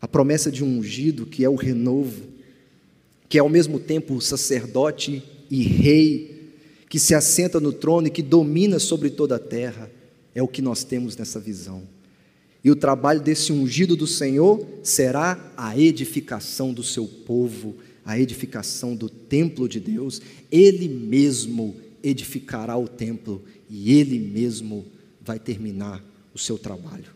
A 0.00 0.06
promessa 0.06 0.50
de 0.50 0.62
um 0.62 0.78
ungido, 0.78 1.26
que 1.26 1.44
é 1.44 1.48
o 1.48 1.56
renovo, 1.56 2.22
que 3.28 3.36
é 3.36 3.40
ao 3.40 3.48
mesmo 3.48 3.80
tempo 3.80 4.20
sacerdote 4.20 5.22
e 5.50 5.62
rei, 5.62 6.52
que 6.88 7.00
se 7.00 7.14
assenta 7.14 7.58
no 7.58 7.72
trono 7.72 8.06
e 8.06 8.10
que 8.10 8.22
domina 8.22 8.78
sobre 8.78 9.10
toda 9.10 9.34
a 9.34 9.40
terra, 9.40 9.90
é 10.32 10.42
o 10.42 10.48
que 10.48 10.62
nós 10.62 10.84
temos 10.84 11.16
nessa 11.16 11.40
visão. 11.40 11.82
E 12.62 12.70
o 12.70 12.76
trabalho 12.76 13.20
desse 13.20 13.52
ungido 13.52 13.96
do 13.96 14.06
Senhor 14.06 14.64
será 14.82 15.52
a 15.56 15.76
edificação 15.76 16.72
do 16.72 16.82
seu 16.82 17.06
povo, 17.06 17.76
a 18.04 18.18
edificação 18.18 18.94
do 18.94 19.08
templo 19.08 19.68
de 19.68 19.80
Deus, 19.80 20.22
ele 20.50 20.88
mesmo 20.88 21.74
edificará 22.02 22.76
o 22.76 22.86
templo 22.86 23.42
e 23.68 23.92
ele 23.92 24.18
mesmo 24.18 24.86
vai 25.20 25.38
terminar 25.38 26.04
o 26.34 26.38
seu 26.38 26.58
trabalho. 26.58 27.12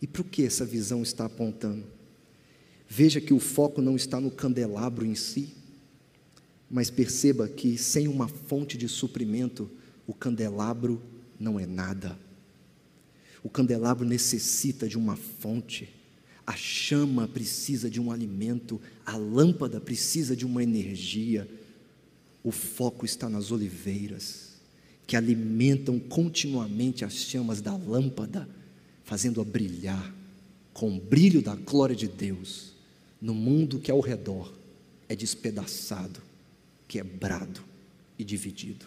E 0.00 0.06
para 0.06 0.22
o 0.22 0.24
que 0.24 0.44
essa 0.44 0.64
visão 0.64 1.02
está 1.02 1.24
apontando? 1.24 1.84
Veja 2.88 3.20
que 3.20 3.32
o 3.32 3.38
foco 3.38 3.80
não 3.80 3.96
está 3.96 4.20
no 4.20 4.30
candelabro 4.30 5.06
em 5.06 5.14
si, 5.14 5.54
mas 6.68 6.90
perceba 6.90 7.48
que 7.48 7.78
sem 7.78 8.08
uma 8.08 8.28
fonte 8.28 8.76
de 8.76 8.88
suprimento, 8.88 9.70
o 10.06 10.12
candelabro 10.12 11.00
não 11.38 11.58
é 11.58 11.66
nada. 11.66 12.18
O 13.42 13.48
candelabro 13.48 14.06
necessita 14.06 14.88
de 14.88 14.98
uma 14.98 15.16
fonte, 15.16 15.88
a 16.46 16.54
chama 16.54 17.28
precisa 17.28 17.88
de 17.88 18.00
um 18.00 18.10
alimento, 18.10 18.80
a 19.06 19.16
lâmpada 19.16 19.80
precisa 19.80 20.34
de 20.34 20.44
uma 20.44 20.62
energia. 20.62 21.48
O 22.42 22.50
foco 22.50 23.04
está 23.04 23.28
nas 23.28 23.52
oliveiras 23.52 24.51
que 25.06 25.16
alimentam 25.16 25.98
continuamente 25.98 27.04
as 27.04 27.14
chamas 27.14 27.60
da 27.60 27.76
lâmpada, 27.76 28.48
fazendo-a 29.04 29.44
brilhar 29.44 30.14
com 30.72 30.96
o 30.96 31.00
brilho 31.00 31.42
da 31.42 31.54
glória 31.54 31.94
de 31.94 32.08
Deus 32.08 32.72
no 33.20 33.34
mundo 33.34 33.78
que 33.78 33.90
ao 33.90 34.00
redor 34.00 34.52
é 35.08 35.14
despedaçado, 35.14 36.20
quebrado 36.88 37.60
e 38.18 38.24
dividido. 38.24 38.86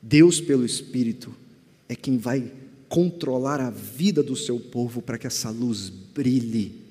Deus, 0.00 0.40
pelo 0.40 0.64
Espírito, 0.64 1.34
é 1.88 1.94
quem 1.94 2.18
vai 2.18 2.52
controlar 2.88 3.60
a 3.60 3.70
vida 3.70 4.22
do 4.22 4.36
seu 4.36 4.58
povo 4.58 5.00
para 5.00 5.16
que 5.16 5.26
essa 5.26 5.50
luz 5.50 5.88
brilhe 5.88 6.82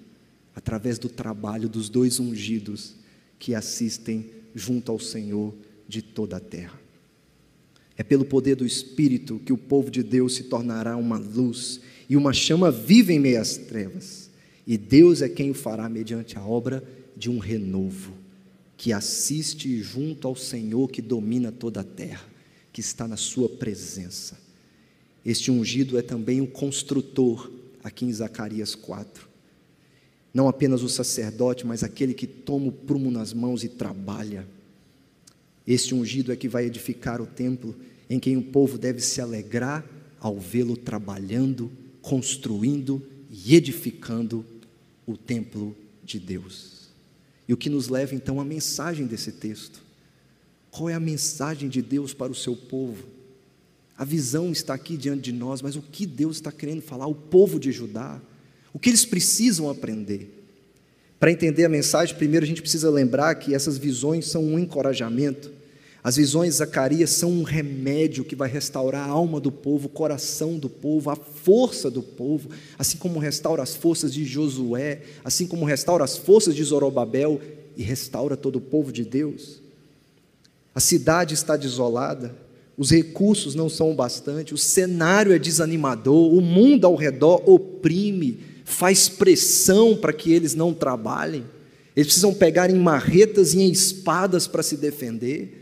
através 0.56 0.98
do 0.98 1.10
trabalho 1.10 1.68
dos 1.68 1.90
dois 1.90 2.20
ungidos 2.20 2.96
que 3.38 3.54
assistem 3.54 4.30
junto 4.56 4.92
ao 4.92 5.00
Senhor 5.00 5.54
de 5.88 6.02
toda 6.02 6.38
a 6.38 6.40
terra. 6.40 6.81
É 8.02 8.04
pelo 8.04 8.26
poder 8.26 8.56
do 8.56 8.66
Espírito 8.66 9.40
que 9.46 9.54
o 9.54 9.58
povo 9.58 9.92
de 9.92 10.02
Deus 10.02 10.34
se 10.34 10.46
tornará 10.46 10.98
uma 10.98 11.20
luz 11.20 11.80
e 12.10 12.18
uma 12.18 12.34
chama 12.34 12.72
viva 12.72 13.14
em 13.14 13.20
meio 13.20 13.40
às 13.40 13.58
trevas. 13.58 14.28
E 14.66 14.76
Deus 14.76 15.22
é 15.22 15.30
quem 15.30 15.52
o 15.52 15.54
fará 15.54 15.88
mediante 15.88 16.36
a 16.36 16.42
obra 16.42 16.84
de 17.16 17.30
um 17.30 17.38
renovo, 17.38 18.14
que 18.76 18.92
assiste 18.92 19.84
junto 19.84 20.28
ao 20.28 20.36
Senhor 20.36 20.90
que 20.90 21.00
domina 21.00 21.52
toda 21.52 21.82
a 21.82 21.84
terra, 21.84 22.28
que 22.74 22.82
está 22.82 23.08
na 23.08 23.18
sua 23.18 23.48
presença. 23.48 24.36
Este 25.24 25.52
ungido 25.52 25.96
é 25.96 26.02
também 26.02 26.42
o 26.42 26.48
construtor, 26.48 27.52
aqui 27.84 28.04
em 28.04 28.12
Zacarias 28.12 28.74
4. 28.74 29.30
Não 30.34 30.48
apenas 30.48 30.82
o 30.82 30.90
sacerdote, 30.90 31.68
mas 31.68 31.84
aquele 31.84 32.16
que 32.16 32.26
toma 32.26 32.70
o 32.70 32.72
prumo 32.72 33.12
nas 33.12 33.32
mãos 33.32 33.64
e 33.64 33.70
trabalha. 33.70 34.48
Este 35.68 35.94
ungido 35.94 36.32
é 36.32 36.36
que 36.36 36.50
vai 36.50 36.66
edificar 36.66 37.22
o 37.22 37.28
templo 37.28 37.76
em 38.14 38.20
quem 38.20 38.36
o 38.36 38.44
povo 38.44 38.78
deve 38.78 39.00
se 39.00 39.22
alegrar 39.22 39.86
ao 40.20 40.38
vê-lo 40.38 40.76
trabalhando, 40.76 41.72
construindo 42.02 43.02
e 43.30 43.56
edificando 43.56 44.46
o 45.08 45.16
templo 45.16 45.74
de 46.04 46.20
Deus. 46.20 46.90
E 47.48 47.54
o 47.54 47.58
que 47.58 47.70
nos 47.70 47.88
leva 47.88 48.14
então 48.14 48.42
à 48.42 48.44
mensagem 48.44 49.06
desse 49.06 49.32
texto. 49.32 49.82
Qual 50.70 50.90
é 50.90 50.94
a 50.94 51.00
mensagem 51.00 51.70
de 51.70 51.82
Deus 51.82 52.14
para 52.14 52.30
o 52.30 52.36
seu 52.36 52.54
povo? 52.54 53.08
A 53.98 54.04
visão 54.04 54.52
está 54.52 54.74
aqui 54.74 54.98
diante 54.98 55.22
de 55.22 55.32
nós, 55.32 55.62
mas 55.62 55.78
o 55.78 55.82
que 55.82 56.06
Deus 56.06 56.36
está 56.36 56.52
querendo 56.52 56.82
falar 56.82 57.06
ao 57.06 57.16
povo 57.16 57.58
de 57.58 57.72
Judá? 57.72 58.22
O 58.74 58.80
que 58.80 58.90
eles 58.90 59.06
precisam 59.06 59.70
aprender? 59.70 60.46
Para 61.18 61.32
entender 61.32 61.64
a 61.64 61.70
mensagem, 61.70 62.18
primeiro 62.18 62.44
a 62.44 62.48
gente 62.48 62.62
precisa 62.62 62.90
lembrar 62.90 63.36
que 63.36 63.56
essas 63.56 63.78
visões 63.78 64.26
são 64.26 64.44
um 64.44 64.60
encorajamento 64.60 65.61
as 66.04 66.16
visões 66.16 66.54
de 66.54 66.58
Zacarias 66.58 67.12
são 67.12 67.32
um 67.32 67.44
remédio 67.44 68.24
que 68.24 68.36
vai 68.36 68.50
restaurar 68.50 69.08
a 69.08 69.12
alma 69.12 69.40
do 69.40 69.52
povo, 69.52 69.86
o 69.86 69.90
coração 69.90 70.58
do 70.58 70.68
povo, 70.68 71.12
a 71.12 71.16
força 71.16 71.92
do 71.92 72.02
povo, 72.02 72.50
assim 72.78 72.98
como 72.98 73.20
restaura 73.20 73.62
as 73.62 73.76
forças 73.76 74.12
de 74.12 74.26
Josué, 74.26 75.02
assim 75.24 75.46
como 75.46 75.64
restaura 75.64 76.04
as 76.04 76.18
forças 76.18 76.56
de 76.56 76.64
Zorobabel 76.64 77.40
e 77.78 77.84
restaura 77.84 78.36
todo 78.36 78.56
o 78.56 78.62
povo 78.62 78.92
de 78.92 79.06
Deus. 79.06 79.62
A 80.74 80.80
cidade 80.80 81.36
está 81.36 81.56
desolada, 81.56 82.36
os 82.76 82.90
recursos 82.90 83.54
não 83.54 83.70
são 83.70 83.92
o 83.92 83.96
bastante, 83.96 84.56
o 84.56 84.58
cenário 84.58 85.34
é 85.34 85.38
desanimador, 85.38 86.34
o 86.34 86.42
mundo 86.42 86.86
ao 86.86 86.96
redor 86.96 87.44
oprime, 87.48 88.40
faz 88.66 89.08
pressão 89.08 89.96
para 89.96 90.14
que 90.14 90.32
eles 90.32 90.56
não 90.56 90.74
trabalhem. 90.74 91.44
Eles 91.96 92.08
precisam 92.08 92.34
pegar 92.34 92.72
em 92.72 92.80
marretas 92.80 93.54
e 93.54 93.60
em 93.60 93.72
espadas 93.72 94.48
para 94.48 94.64
se 94.64 94.78
defender. 94.78 95.61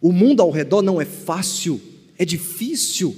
O 0.00 0.12
mundo 0.12 0.40
ao 0.40 0.50
redor 0.50 0.82
não 0.82 1.00
é 1.00 1.04
fácil, 1.04 1.80
é 2.16 2.24
difícil. 2.24 3.16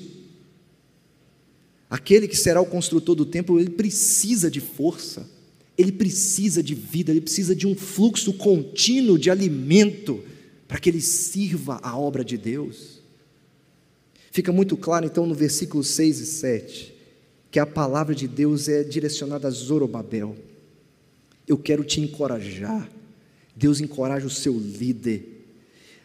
Aquele 1.89 2.27
que 2.27 2.37
será 2.37 2.61
o 2.61 2.67
construtor 2.67 3.15
do 3.15 3.27
templo, 3.27 3.61
ele 3.61 3.71
precisa 3.71 4.51
de 4.51 4.61
força, 4.61 5.29
ele 5.77 5.93
precisa 5.93 6.63
de 6.63 6.75
vida, 6.75 7.11
ele 7.11 7.21
precisa 7.21 7.55
de 7.55 7.67
um 7.67 7.75
fluxo 7.75 8.33
contínuo 8.33 9.19
de 9.19 9.31
alimento 9.31 10.23
para 10.67 10.79
que 10.79 10.89
ele 10.89 11.01
sirva 11.01 11.79
a 11.83 11.99
obra 11.99 12.25
de 12.25 12.39
Deus. 12.39 13.03
Fica 14.31 14.51
muito 14.51 14.77
claro 14.77 15.05
então 15.05 15.27
no 15.27 15.35
versículo 15.35 15.85
6 15.85 16.21
e 16.21 16.27
7 16.27 16.95
que 17.51 17.59
a 17.59 17.67
palavra 17.67 18.15
de 18.15 18.27
Deus 18.27 18.67
é 18.67 18.83
direcionada 18.83 19.47
a 19.47 19.51
Zorobabel. 19.51 20.35
Eu 21.47 21.59
quero 21.59 21.85
te 21.85 22.01
encorajar. 22.01 22.91
Deus 23.55 23.79
encoraja 23.79 24.27
o 24.27 24.31
seu 24.31 24.59
líder. 24.59 25.32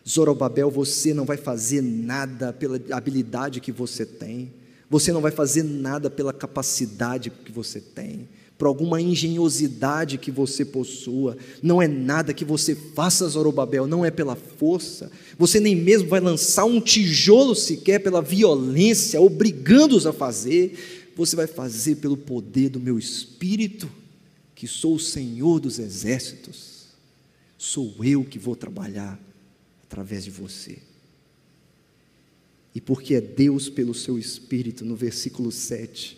Zorobabel, 0.07 0.71
você 0.71 1.13
não 1.13 1.25
vai 1.25 1.35
fazer 1.35 1.81
nada 1.81 2.53
pela 2.53 2.79
habilidade 2.91 3.59
que 3.59 3.71
você 3.71 4.05
tem. 4.05 4.53
Você 4.89 5.11
não 5.11 5.19
vai 5.19 5.31
fazer 5.31 5.63
nada 5.63 6.09
pela 6.09 6.31
capacidade 6.31 7.29
que 7.29 7.51
você 7.51 7.81
tem. 7.81 8.29
Por 8.57 8.67
alguma 8.67 9.01
engenhosidade 9.01 10.17
que 10.17 10.31
você 10.31 10.63
possua, 10.63 11.37
não 11.61 11.81
é 11.81 11.87
nada 11.87 12.33
que 12.33 12.45
você 12.45 12.73
faça, 12.73 13.27
Zorobabel, 13.27 13.85
não 13.85 14.03
é 14.03 14.09
pela 14.09 14.35
força, 14.35 15.11
você 15.37 15.59
nem 15.59 15.75
mesmo 15.75 16.09
vai 16.09 16.19
lançar 16.19 16.65
um 16.65 16.81
tijolo 16.81 17.53
sequer 17.53 17.99
pela 17.99 18.19
violência, 18.19 19.21
obrigando-os 19.21 20.07
a 20.07 20.13
fazer, 20.13 21.13
você 21.15 21.35
vai 21.35 21.45
fazer 21.45 21.97
pelo 21.97 22.17
poder 22.17 22.69
do 22.69 22.79
meu 22.79 22.97
espírito, 22.97 23.87
que 24.55 24.67
sou 24.67 24.95
o 24.95 24.99
Senhor 24.99 25.59
dos 25.59 25.77
exércitos, 25.77 26.87
sou 27.59 27.93
eu 28.03 28.23
que 28.23 28.39
vou 28.39 28.55
trabalhar 28.55 29.26
através 29.87 30.23
de 30.23 30.31
você. 30.31 30.79
E 32.75 32.81
porque 32.81 33.15
é 33.15 33.21
Deus 33.21 33.69
pelo 33.69 33.93
seu 33.93 34.19
espírito, 34.19 34.85
no 34.85 34.95
versículo 34.95 35.51
7, 35.51 36.17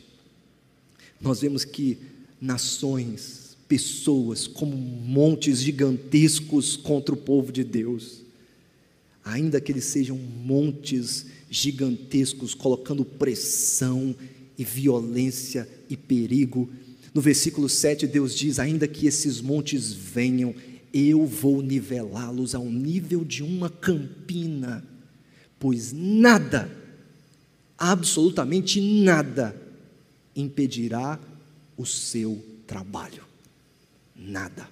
nós 1.21 1.41
vemos 1.41 1.63
que 1.63 1.97
nações, 2.41 3.58
pessoas 3.67 4.47
como 4.47 4.75
montes 4.75 5.60
gigantescos 5.60 6.75
contra 6.75 7.13
o 7.13 7.17
povo 7.17 7.51
de 7.51 7.63
Deus, 7.63 8.23
ainda 9.23 9.62
que 9.62 9.71
eles 9.71 9.86
sejam 9.86 10.17
montes 10.17 11.27
gigantescos, 11.49 12.53
colocando 12.53 13.05
pressão 13.05 14.15
e 14.58 14.63
violência 14.63 15.67
e 15.89 15.95
perigo. 15.95 16.69
No 17.13 17.21
versículo 17.21 17.69
7, 17.69 18.08
Deus 18.08 18.36
diz: 18.36 18.60
ainda 18.60 18.88
que 18.88 19.08
esses 19.08 19.39
montes 19.41 19.93
venham, 19.93 20.53
eu 20.93 21.25
vou 21.25 21.62
nivelá-los 21.62 22.56
ao 22.56 22.65
nível 22.65 23.23
de 23.23 23.43
uma 23.43 23.69
campina, 23.69 24.84
pois 25.60 25.91
nada, 25.93 26.69
absolutamente 27.78 28.82
nada, 28.82 29.56
impedirá 30.36 31.19
o 31.78 31.86
seu 31.86 32.43
trabalho. 32.65 33.23
Nada. 34.15 34.69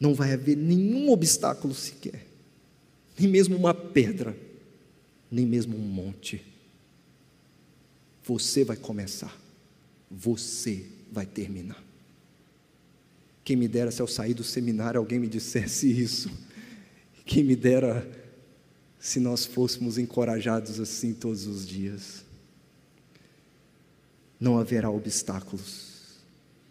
Não 0.00 0.14
vai 0.14 0.32
haver 0.32 0.56
nenhum 0.56 1.10
obstáculo 1.10 1.74
sequer, 1.74 2.26
nem 3.18 3.28
mesmo 3.28 3.56
uma 3.56 3.74
pedra, 3.74 4.36
nem 5.30 5.46
mesmo 5.46 5.76
um 5.76 5.80
monte. 5.80 6.44
Você 8.24 8.64
vai 8.64 8.76
começar, 8.76 9.38
você 10.10 10.86
vai 11.12 11.26
terminar. 11.26 11.83
Quem 13.44 13.56
me 13.56 13.68
dera 13.68 13.90
se 13.90 14.00
ao 14.00 14.08
sair 14.08 14.34
do 14.34 14.42
seminário 14.42 14.98
alguém 14.98 15.18
me 15.18 15.28
dissesse 15.28 15.86
isso. 15.90 16.30
Quem 17.26 17.44
me 17.44 17.54
dera 17.54 18.10
se 18.98 19.20
nós 19.20 19.44
fôssemos 19.44 19.98
encorajados 19.98 20.80
assim 20.80 21.12
todos 21.12 21.46
os 21.46 21.66
dias 21.66 22.24
não 24.44 24.58
haverá 24.58 24.90
obstáculos. 24.90 25.94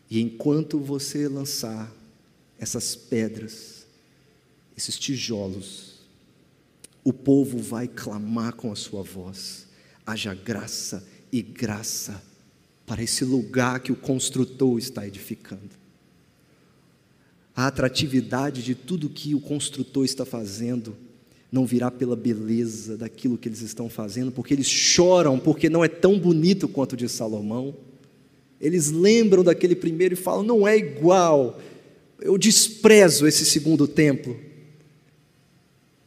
E 0.10 0.22
enquanto 0.22 0.80
você 0.80 1.28
lançar 1.28 1.92
essas 2.60 2.96
pedras, 2.96 3.86
esses 4.78 4.98
tijolos, 4.98 5.94
o 7.04 7.12
povo 7.12 7.58
vai 7.58 7.88
clamar 7.88 8.54
com 8.54 8.72
a 8.72 8.76
sua 8.76 9.02
voz: 9.02 9.68
haja 10.06 10.34
graça 10.34 11.06
e 11.32 11.42
graça 11.42 12.22
para 12.86 13.02
esse 13.02 13.26
lugar 13.26 13.80
que 13.80 13.92
o 13.92 13.96
construtor 13.96 14.78
está 14.78 15.08
edificando. 15.08 15.83
A 17.64 17.68
atratividade 17.68 18.62
de 18.62 18.76
tudo 18.76 19.08
que 19.08 19.34
o 19.34 19.40
construtor 19.40 20.04
está 20.04 20.26
fazendo 20.26 20.98
não 21.50 21.66
virá 21.66 21.90
pela 21.90 22.14
beleza 22.14 22.98
daquilo 22.98 23.38
que 23.38 23.48
eles 23.48 23.62
estão 23.62 23.88
fazendo, 23.88 24.34
porque 24.34 24.54
eles 24.54 24.68
choram 24.68 25.40
porque 25.40 25.70
não 25.70 25.82
é 25.82 25.88
tão 25.88 26.20
bonito 26.20 26.68
quanto 26.68 26.92
o 26.92 26.98
de 26.98 27.08
Salomão. 27.08 27.74
Eles 28.60 28.92
lembram 28.92 29.46
daquele 29.46 29.78
primeiro 29.78 30.14
e 30.14 30.18
falam: 30.18 30.44
não 30.44 30.68
é 30.68 30.76
igual. 30.76 31.58
Eu 32.20 32.38
desprezo 32.38 33.26
esse 33.26 33.46
segundo 33.46 33.88
templo. 33.88 34.38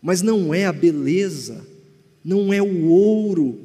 Mas 0.03 0.21
não 0.21 0.53
é 0.53 0.67
a 0.67 0.73
beleza, 0.75 1.67
não 2.23 2.53
é 2.53 2.61
o 2.61 2.85
ouro, 2.89 3.61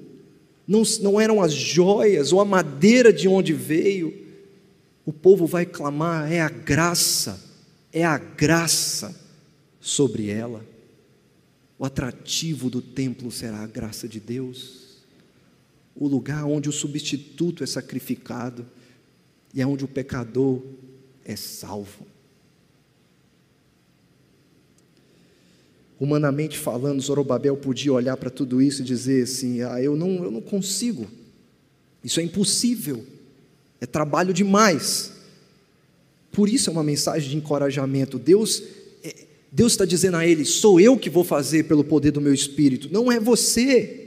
não, 0.66 0.84
não 1.02 1.20
eram 1.20 1.42
as 1.42 1.52
joias 1.52 2.32
ou 2.32 2.40
a 2.40 2.46
madeira 2.46 3.12
de 3.12 3.28
onde 3.28 3.52
veio. 3.52 4.14
O 5.06 5.12
povo 5.12 5.46
vai 5.46 5.66
clamar: 5.66 6.32
é 6.32 6.40
a 6.40 6.48
graça, 6.48 7.51
é 7.92 8.04
a 8.06 8.18
graça 8.18 9.16
sobre 9.80 10.30
ela. 10.30 10.66
O 11.78 11.86
atrativo 11.86 12.70
do 12.70 12.82
templo 12.82 13.32
será 13.32 13.64
a 13.64 13.68
graça 13.68 14.08
de 14.08 14.20
Deus, 14.20 15.00
o 15.96 16.08
lugar 16.08 16.46
onde 16.46 16.70
o 16.70 16.72
substituto 16.72 17.64
é 17.64 17.68
sacrificado 17.68 18.66
e 19.54 19.62
é 19.62 19.68
onde 19.68 19.84
o 19.84 19.88
pecador 19.88 20.62
é 21.26 21.36
salvo. 21.36 22.06
Humanamente 26.00 26.58
falando, 26.58 27.02
Zorobabel 27.02 27.58
podia 27.58 27.94
olhar 27.94 28.18
para 28.18 28.30
tudo 28.30 28.62
isso 28.62 28.82
e 28.82 28.86
dizer 28.86 29.24
assim: 29.24 29.62
ah, 29.62 29.82
eu 29.82 29.96
não, 29.96 30.24
eu 30.24 30.32
não 30.32 30.42
consigo, 30.42 31.08
isso 32.04 32.20
é 32.20 32.24
impossível, 32.24 33.06
é 33.80 33.86
trabalho 33.86 34.34
demais. 34.34 35.21
Por 36.32 36.48
isso 36.48 36.70
é 36.70 36.74
uma 36.74 36.84
mensagem 36.84 37.30
de 37.30 37.38
encorajamento. 37.38 38.18
Deus 38.18 38.64
Deus 39.52 39.74
está 39.74 39.84
dizendo 39.84 40.16
a 40.16 40.26
ele: 40.26 40.46
sou 40.46 40.80
eu 40.80 40.98
que 40.98 41.10
vou 41.10 41.24
fazer 41.24 41.64
pelo 41.64 41.84
poder 41.84 42.12
do 42.12 42.22
meu 42.22 42.34
espírito, 42.34 42.88
não 42.92 43.12
é 43.12 43.20
você. 43.20 43.98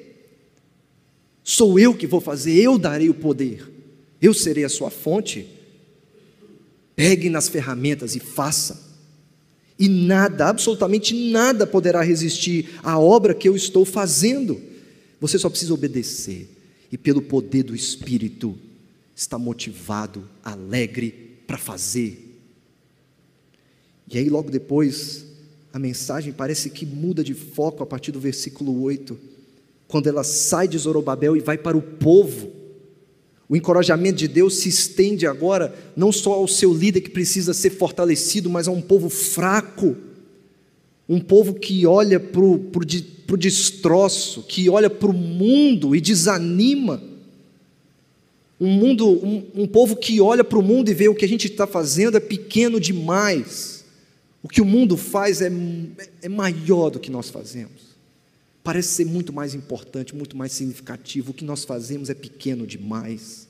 Sou 1.43 1.79
eu 1.79 1.95
que 1.95 2.07
vou 2.07 2.23
fazer, 2.23 2.55
eu 2.55 2.79
darei 2.79 3.11
o 3.11 3.15
poder, 3.15 3.71
eu 4.23 4.33
serei 4.33 4.65
a 4.65 4.69
sua 4.69 4.89
fonte. 4.89 5.47
Pegue 6.97 7.29
nas 7.29 7.49
ferramentas 7.49 8.17
e 8.17 8.21
faça. 8.21 8.83
E 9.79 9.89
nada, 9.89 10.47
absolutamente 10.47 11.13
nada 11.31 11.67
poderá 11.67 12.01
resistir 12.01 12.79
à 12.83 12.99
obra 12.99 13.35
que 13.35 13.49
eu 13.49 13.55
estou 13.55 13.85
fazendo. 13.85 14.59
Você 15.21 15.39
só 15.39 15.51
precisa 15.51 15.75
obedecer 15.75 16.49
e, 16.91 16.97
pelo 16.97 17.21
poder 17.21 17.65
do 17.65 17.75
Espírito, 17.75 18.57
está 19.15 19.39
motivado, 19.39 20.27
alegre 20.43 21.24
para 21.47 21.59
fazer. 21.59 22.41
E 24.11 24.19
aí, 24.19 24.29
logo 24.29 24.51
depois, 24.51 25.25
a 25.73 25.79
mensagem 25.79 26.33
parece 26.33 26.71
que 26.71 26.87
muda 26.87 27.25
de 27.25 27.35
foco 27.35 27.83
a 27.83 27.87
partir 27.87 28.13
do 28.13 28.21
versículo 28.21 28.83
8, 28.83 29.19
quando 29.89 30.07
ela 30.07 30.23
sai 30.23 30.69
de 30.69 30.79
Zorobabel 30.79 31.37
e 31.37 31.41
vai 31.41 31.59
para 31.59 31.77
o 31.77 31.83
povo. 31.83 32.51
O 33.49 33.57
encorajamento 33.57 34.19
de 34.19 34.29
Deus 34.29 34.59
se 34.59 34.69
estende 34.69 35.27
agora 35.27 35.75
não 35.97 36.11
só 36.11 36.33
ao 36.33 36.49
seu 36.49 36.73
líder 36.73 37.01
que 37.01 37.11
precisa 37.11 37.53
ser 37.53 37.71
fortalecido, 37.71 38.49
mas 38.49 38.67
a 38.67 38.71
um 38.71 38.81
povo 38.81 39.09
fraco, 39.09 39.97
um 41.09 41.21
povo 41.21 41.55
que 41.55 41.87
olha 41.87 42.19
para 42.19 42.41
o 42.41 43.37
destroço, 43.37 44.43
que 44.45 44.71
olha 44.71 44.89
para 44.89 45.11
o 45.11 45.13
mundo 45.13 45.95
e 45.95 46.01
desanima. 46.01 47.03
Um 48.61 48.69
mundo, 48.69 49.09
um, 49.09 49.51
um 49.55 49.67
povo 49.67 49.97
que 49.97 50.21
olha 50.21 50.45
para 50.45 50.59
o 50.59 50.63
mundo 50.63 50.91
e 50.91 50.95
vê 50.95 51.09
o 51.09 51.15
que 51.15 51.25
a 51.25 51.29
gente 51.29 51.49
está 51.49 51.67
fazendo 51.67 52.17
é 52.17 52.21
pequeno 52.21 52.79
demais. 52.79 53.85
O 54.43 54.49
que 54.49 54.61
o 54.61 54.65
mundo 54.65 54.97
faz 54.97 55.41
é, 55.41 55.51
é 56.23 56.29
maior 56.29 56.91
do 56.91 57.01
que 57.01 57.11
nós 57.11 57.31
fazemos. 57.31 57.95
Parece 58.63 58.89
ser 58.89 59.05
muito 59.05 59.33
mais 59.33 59.55
importante, 59.55 60.15
muito 60.15 60.37
mais 60.37 60.53
significativo. 60.53 61.31
O 61.31 61.35
que 61.35 61.45
nós 61.45 61.65
fazemos 61.65 62.09
é 62.09 62.15
pequeno 62.15 62.67
demais. 62.67 63.49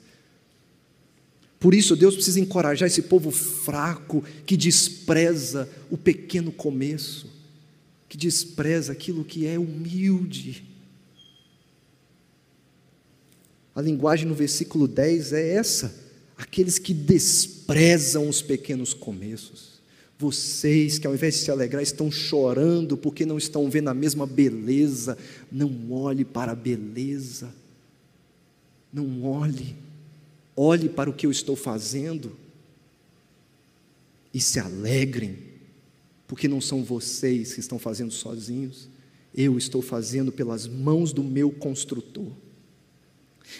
Por 1.61 1.74
isso, 1.74 1.96
Deus 1.96 2.14
precisa 2.14 2.40
encorajar 2.40 2.86
esse 2.86 3.02
povo 3.02 3.30
fraco 3.30 4.22
que 4.44 4.57
despreza 4.57 5.68
o 5.90 5.96
pequeno 5.96 6.52
começo. 6.52 7.32
que 8.09 8.18
despreza 8.18 8.92
aquilo 8.92 9.24
que 9.24 9.44
é 9.44 9.59
humilde. 9.59 10.64
A 13.75 13.83
linguagem 13.83 14.27
no 14.27 14.35
versículo 14.35 14.87
10 14.87 15.33
é 15.33 15.55
essa: 15.55 15.95
aqueles 16.37 16.79
que 16.79 16.95
desprezam 16.95 18.29
os 18.29 18.41
pequenos 18.41 18.95
começos. 18.95 19.75
Vocês 20.16 20.99
que 20.99 21.07
ao 21.07 21.14
invés 21.14 21.35
de 21.35 21.41
se 21.41 21.51
alegrar 21.51 21.83
estão 21.83 22.11
chorando 22.11 22.97
porque 22.97 23.27
não 23.27 23.37
estão 23.37 23.68
vendo 23.68 23.89
a 23.89 23.95
mesma 23.95 24.27
beleza, 24.27 25.18
não 25.51 25.91
olhe 25.91 26.25
para 26.25 26.53
a 26.53 26.55
beleza, 26.55 27.53
não 28.93 29.25
olhe, 29.25 29.75
olhe 30.57 30.89
para 30.89 31.11
o 31.11 31.12
que 31.12 31.27
eu 31.27 31.33
estou 31.33 31.57
fazendo. 31.57 32.37
E 34.33 34.41
se 34.41 34.59
alegrem, 34.61 35.37
porque 36.27 36.49
não 36.49 36.61
são 36.61 36.83
vocês 36.83 37.55
que 37.55 37.61
estão 37.61 37.79
fazendo 37.79 38.12
sozinhos, 38.12 38.89
eu 39.35 39.59
estou 39.59 39.83
fazendo 39.83 40.31
pelas 40.31 40.66
mãos 40.66 41.12
do 41.12 41.25
meu 41.25 41.51
construtor. 41.51 42.33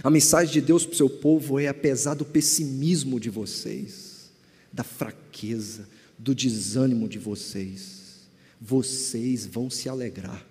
A 0.03 0.11
mensagem 0.11 0.53
de 0.53 0.61
Deus 0.61 0.85
para 0.85 0.95
o 0.95 0.97
seu 0.97 1.11
povo 1.11 1.59
é 1.59 1.69
apesar 1.69 2.15
do 2.15 2.25
pessimismo 2.25 3.21
de 3.21 3.31
vocês, 3.31 4.31
da 4.73 4.83
fraqueza, 4.83 5.89
do 6.19 6.35
desânimo 6.35 7.09
de 7.09 7.19
vocês, 7.19 8.27
vocês 8.61 9.47
vão 9.47 9.69
se 9.69 9.89
alegrar, 9.89 10.45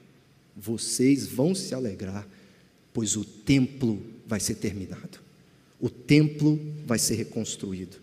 vocês 0.55 1.25
vão 1.25 1.55
se 1.55 1.73
alegrar, 1.73 2.27
pois 2.93 3.15
o 3.15 3.25
templo 3.25 4.01
vai 4.27 4.39
ser 4.39 4.55
terminado, 4.55 5.19
o 5.79 5.89
templo 5.89 6.59
vai 6.85 6.99
ser 6.99 7.15
reconstruído. 7.15 7.97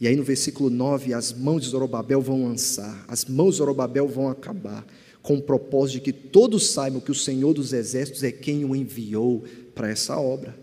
E 0.00 0.08
aí 0.08 0.16
no 0.16 0.24
versículo 0.24 0.70
9, 0.70 1.14
as 1.14 1.32
mãos 1.32 1.62
de 1.62 1.68
Zorobabel 1.68 2.20
vão 2.20 2.44
lançar, 2.44 3.04
as 3.06 3.24
mãos 3.24 3.52
de 3.52 3.58
Zorobabel 3.58 4.08
vão 4.08 4.28
acabar, 4.28 4.84
com 5.22 5.34
o 5.34 5.42
propósito 5.42 5.96
de 5.96 6.00
que 6.00 6.12
todos 6.12 6.70
saibam 6.70 7.00
que 7.00 7.10
o 7.10 7.14
Senhor 7.14 7.52
dos 7.52 7.72
Exércitos 7.74 8.22
é 8.22 8.32
quem 8.32 8.64
o 8.64 8.74
enviou 8.74 9.44
para 9.80 9.88
essa 9.88 10.18
obra. 10.20 10.54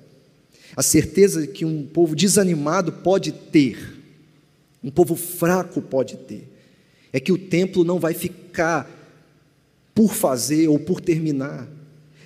A 0.76 0.84
certeza 0.84 1.48
que 1.48 1.66
um 1.66 1.84
povo 1.88 2.16
desanimado 2.16 2.92
pode 2.92 3.32
ter 3.32 3.98
um 4.84 4.92
povo 4.92 5.16
fraco 5.16 5.82
pode 5.82 6.18
ter, 6.18 6.48
é 7.12 7.20
que 7.20 7.32
o 7.32 7.38
templo 7.38 7.84
não 7.84 8.00
vai 8.00 8.14
ficar 8.14 8.88
por 9.96 10.14
fazer 10.14 10.68
ou 10.68 10.78
por 10.78 11.02
terminar. 11.02 11.68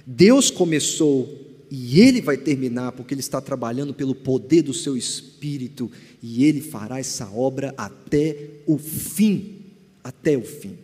Deus 0.06 0.52
começou 0.52 1.40
e 1.72 2.02
Ele 2.02 2.22
vai 2.22 2.36
terminar, 2.36 2.92
porque 2.92 3.14
Ele 3.14 3.22
está 3.22 3.40
trabalhando 3.40 3.94
pelo 3.94 4.14
poder 4.14 4.64
do 4.64 4.74
seu 4.74 4.98
Espírito 4.98 5.90
e 6.22 6.44
Ele 6.44 6.60
fará 6.60 7.00
essa 7.00 7.30
obra 7.32 7.74
até 7.78 8.50
o 8.68 8.78
fim. 8.78 9.62
Até 10.04 10.38
o 10.38 10.44
fim. 10.44 10.78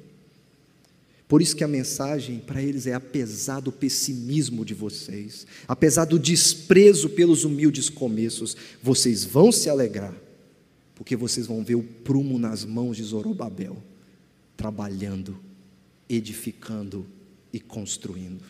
Por 1.28 1.42
isso 1.42 1.56
que 1.56 1.64
a 1.64 1.68
mensagem 1.68 2.40
para 2.40 2.62
eles 2.62 2.88
é 2.88 2.94
apesar 2.94 3.60
do 3.60 3.72
pessimismo 3.72 4.64
de 4.64 4.74
vocês, 4.74 5.46
apesar 5.68 6.06
do 6.06 6.18
desprezo 6.18 7.10
pelos 7.10 7.44
humildes 7.44 7.90
começos, 7.90 8.56
vocês 8.82 9.26
vão 9.26 9.52
se 9.52 9.70
alegrar 9.70 10.16
porque 10.98 11.16
vocês 11.16 11.46
vão 11.46 11.64
ver 11.64 11.76
o 11.76 11.84
prumo 11.84 12.40
nas 12.40 12.66
mãos 12.66 12.98
de 12.98 13.04
Zorobabel, 13.04 13.78
trabalhando, 14.58 15.40
edificando 16.10 17.06
e 17.54 17.60
construindo. 17.60 18.44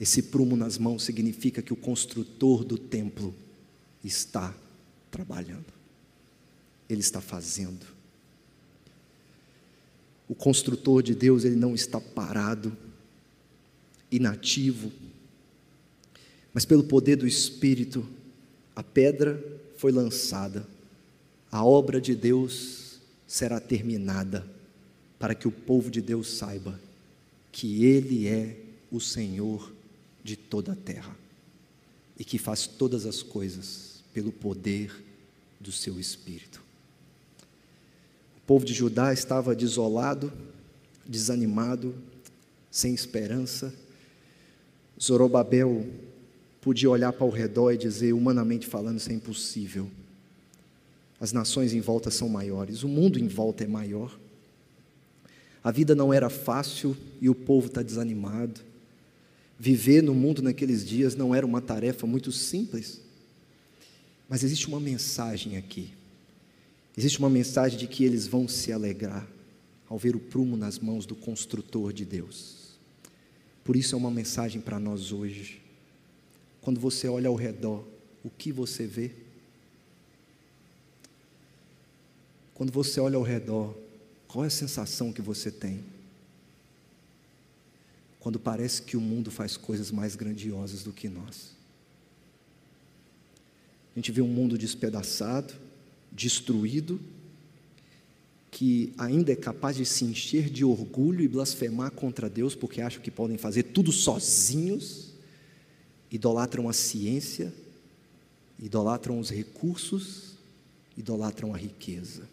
Esse 0.00 0.22
prumo 0.22 0.56
nas 0.56 0.78
mãos 0.78 1.04
significa 1.04 1.60
que 1.60 1.72
o 1.72 1.76
construtor 1.76 2.64
do 2.64 2.78
templo 2.78 3.34
está 4.02 4.56
trabalhando, 5.10 5.66
ele 6.88 7.02
está 7.02 7.20
fazendo. 7.20 7.84
O 10.32 10.34
construtor 10.34 11.02
de 11.02 11.14
Deus, 11.14 11.44
ele 11.44 11.56
não 11.56 11.74
está 11.74 12.00
parado, 12.00 12.74
inativo, 14.10 14.90
mas 16.54 16.64
pelo 16.64 16.84
poder 16.84 17.16
do 17.16 17.26
Espírito, 17.26 18.02
a 18.74 18.82
pedra 18.82 19.42
foi 19.76 19.92
lançada 19.92 20.66
a 21.52 21.62
obra 21.62 22.00
de 22.00 22.14
Deus 22.14 22.98
será 23.26 23.60
terminada, 23.60 24.46
para 25.18 25.34
que 25.34 25.46
o 25.46 25.52
povo 25.52 25.90
de 25.90 26.00
Deus 26.00 26.28
saiba 26.28 26.80
que 27.52 27.84
Ele 27.84 28.26
é 28.26 28.56
o 28.90 28.98
Senhor 28.98 29.70
de 30.24 30.34
toda 30.34 30.72
a 30.72 30.76
terra 30.76 31.14
e 32.18 32.24
que 32.24 32.38
faz 32.38 32.66
todas 32.66 33.04
as 33.04 33.22
coisas 33.22 34.02
pelo 34.14 34.32
poder 34.32 34.90
do 35.60 35.70
seu 35.70 36.00
Espírito. 36.00 36.61
O 38.42 38.46
povo 38.46 38.64
de 38.64 38.74
Judá 38.74 39.12
estava 39.12 39.54
desolado, 39.54 40.32
desanimado, 41.06 41.94
sem 42.70 42.94
esperança. 42.94 43.72
Zorobabel 45.00 45.86
podia 46.60 46.90
olhar 46.90 47.12
para 47.12 47.26
o 47.26 47.30
redor 47.30 47.72
e 47.72 47.78
dizer, 47.78 48.12
humanamente 48.12 48.66
falando, 48.66 48.98
isso 48.98 49.10
é 49.10 49.14
impossível 49.14 49.88
as 51.22 51.32
nações 51.32 51.72
em 51.72 51.80
volta 51.80 52.10
são 52.10 52.28
maiores, 52.28 52.82
o 52.82 52.88
mundo 52.88 53.16
em 53.16 53.28
volta 53.28 53.62
é 53.62 53.66
maior. 53.68 54.18
A 55.62 55.70
vida 55.70 55.94
não 55.94 56.12
era 56.12 56.28
fácil 56.28 56.96
e 57.20 57.28
o 57.30 57.34
povo 57.34 57.68
está 57.68 57.80
desanimado. 57.80 58.60
Viver 59.56 60.02
no 60.02 60.16
mundo 60.16 60.42
naqueles 60.42 60.84
dias 60.84 61.14
não 61.14 61.32
era 61.32 61.46
uma 61.46 61.60
tarefa 61.60 62.08
muito 62.08 62.32
simples. 62.32 63.00
Mas 64.28 64.42
existe 64.42 64.66
uma 64.66 64.80
mensagem 64.80 65.56
aqui. 65.56 65.92
Existe 66.96 67.18
uma 67.18 67.30
mensagem 67.30 67.78
de 67.78 67.86
que 67.86 68.04
eles 68.04 68.26
vão 68.26 68.46
se 68.46 68.72
alegrar 68.72 69.26
ao 69.88 69.98
ver 69.98 70.14
o 70.14 70.20
prumo 70.20 70.56
nas 70.56 70.78
mãos 70.78 71.06
do 71.06 71.14
construtor 71.14 71.92
de 71.92 72.04
Deus. 72.04 72.78
Por 73.64 73.76
isso 73.76 73.94
é 73.94 73.98
uma 73.98 74.10
mensagem 74.10 74.60
para 74.60 74.78
nós 74.78 75.12
hoje. 75.12 75.60
Quando 76.60 76.80
você 76.80 77.08
olha 77.08 77.28
ao 77.28 77.34
redor, 77.34 77.84
o 78.24 78.30
que 78.30 78.52
você 78.52 78.86
vê? 78.86 79.10
Quando 82.54 82.70
você 82.70 83.00
olha 83.00 83.16
ao 83.16 83.22
redor, 83.22 83.76
qual 84.28 84.44
é 84.44 84.48
a 84.48 84.50
sensação 84.50 85.12
que 85.12 85.22
você 85.22 85.50
tem? 85.50 85.84
Quando 88.20 88.38
parece 88.38 88.82
que 88.82 88.96
o 88.96 89.00
mundo 89.00 89.30
faz 89.30 89.56
coisas 89.56 89.90
mais 89.90 90.14
grandiosas 90.14 90.82
do 90.82 90.92
que 90.92 91.08
nós. 91.08 91.56
A 93.94 93.98
gente 93.98 94.12
vê 94.12 94.22
um 94.22 94.28
mundo 94.28 94.56
despedaçado, 94.56 95.52
destruído, 96.12 97.00
que 98.50 98.92
ainda 98.98 99.32
é 99.32 99.36
capaz 99.36 99.76
de 99.76 99.86
se 99.86 100.04
encher 100.04 100.50
de 100.50 100.64
orgulho 100.64 101.22
e 101.22 101.28
blasfemar 101.28 101.90
contra 101.90 102.28
Deus 102.28 102.54
porque 102.54 102.82
acham 102.82 103.02
que 103.02 103.10
podem 103.10 103.38
fazer 103.38 103.64
tudo 103.64 103.90
sozinhos, 103.90 105.12
idolatram 106.10 106.68
a 106.68 106.72
ciência, 106.72 107.52
idolatram 108.58 109.18
os 109.18 109.30
recursos, 109.30 110.36
idolatram 110.96 111.54
a 111.54 111.56
riqueza. 111.56 112.28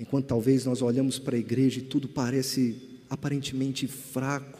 Enquanto 0.00 0.26
talvez 0.26 0.64
nós 0.64 0.80
olhamos 0.80 1.18
para 1.18 1.36
a 1.36 1.38
igreja 1.38 1.80
e 1.80 1.82
tudo 1.82 2.08
parece 2.08 2.80
aparentemente 3.10 3.86
fraco, 3.86 4.58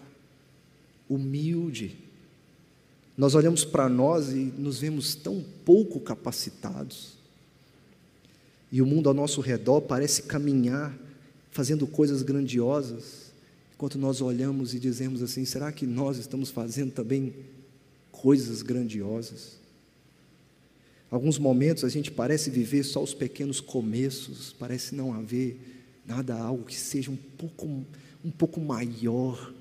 humilde, 1.09 1.97
nós 3.19 3.35
olhamos 3.35 3.65
para 3.65 3.89
nós 3.89 4.29
e 4.29 4.53
nos 4.57 4.79
vemos 4.79 5.17
tão 5.17 5.45
pouco 5.65 5.99
capacitados. 5.99 7.15
E 8.71 8.81
o 8.81 8.87
mundo 8.87 9.09
ao 9.09 9.15
nosso 9.15 9.41
redor 9.41 9.81
parece 9.81 10.23
caminhar, 10.23 10.97
fazendo 11.51 11.85
coisas 11.85 12.23
grandiosas, 12.23 13.33
enquanto 13.75 13.99
nós 13.99 14.21
olhamos 14.21 14.73
e 14.73 14.79
dizemos 14.79 15.21
assim: 15.21 15.45
será 15.45 15.73
que 15.73 15.85
nós 15.85 16.17
estamos 16.17 16.51
fazendo 16.51 16.93
também 16.93 17.35
coisas 18.13 18.63
grandiosas? 18.63 19.59
Alguns 21.11 21.41
momentos 21.41 21.83
a 21.83 21.89
gente 21.89 22.13
parece 22.13 22.51
viver 22.51 22.85
só 22.85 23.03
os 23.03 23.15
pequenos 23.15 23.61
começos, 23.61 24.55
parece 24.57 24.95
não 24.95 25.13
haver 25.13 25.59
nada, 26.07 26.37
algo 26.37 26.63
que 26.63 26.77
seja 26.77 27.11
um 27.11 27.17
pouco, 27.17 27.85
um 28.25 28.31
pouco 28.31 28.61
maior. 28.61 29.53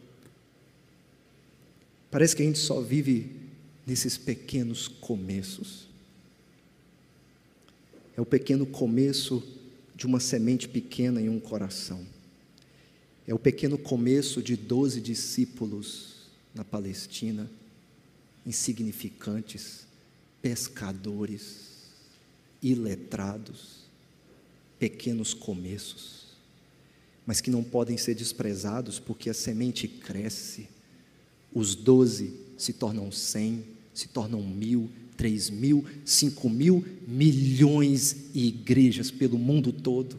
Parece 2.12 2.36
que 2.36 2.44
a 2.44 2.46
gente 2.46 2.60
só 2.60 2.82
vive 2.82 3.47
nesses 3.88 4.18
pequenos 4.18 4.90
começos. 4.90 5.88
É 8.18 8.20
o 8.20 8.26
pequeno 8.26 8.66
começo 8.66 9.42
de 9.96 10.06
uma 10.06 10.20
semente 10.20 10.68
pequena 10.68 11.22
em 11.22 11.30
um 11.30 11.40
coração. 11.40 12.06
É 13.26 13.34
o 13.34 13.40
pequeno 13.40 13.78
começo 13.78 14.44
de 14.44 14.58
doze 14.58 15.00
discípulos 15.00 16.28
na 16.54 16.66
Palestina, 16.66 17.50
insignificantes, 18.46 19.88
pescadores, 20.42 21.88
iletrados, 22.62 23.86
pequenos 24.78 25.34
começos, 25.34 26.28
mas 27.26 27.40
que 27.40 27.50
não 27.50 27.64
podem 27.64 27.98
ser 27.98 28.16
desprezados 28.16 29.00
porque 29.00 29.30
a 29.30 29.34
semente 29.34 29.88
cresce, 29.88 30.68
os 31.54 31.74
doze 31.74 32.34
se 32.58 32.74
tornam 32.74 33.12
cem, 33.12 33.77
se 33.98 34.08
tornam 34.10 34.44
mil, 34.44 34.92
três 35.18 35.50
mil, 35.50 35.84
cinco 36.06 36.48
mil, 36.48 36.86
milhões 37.08 38.16
e 38.32 38.48
igrejas 38.48 39.10
pelo 39.10 39.40
mundo 39.40 39.74
todo. 39.74 40.16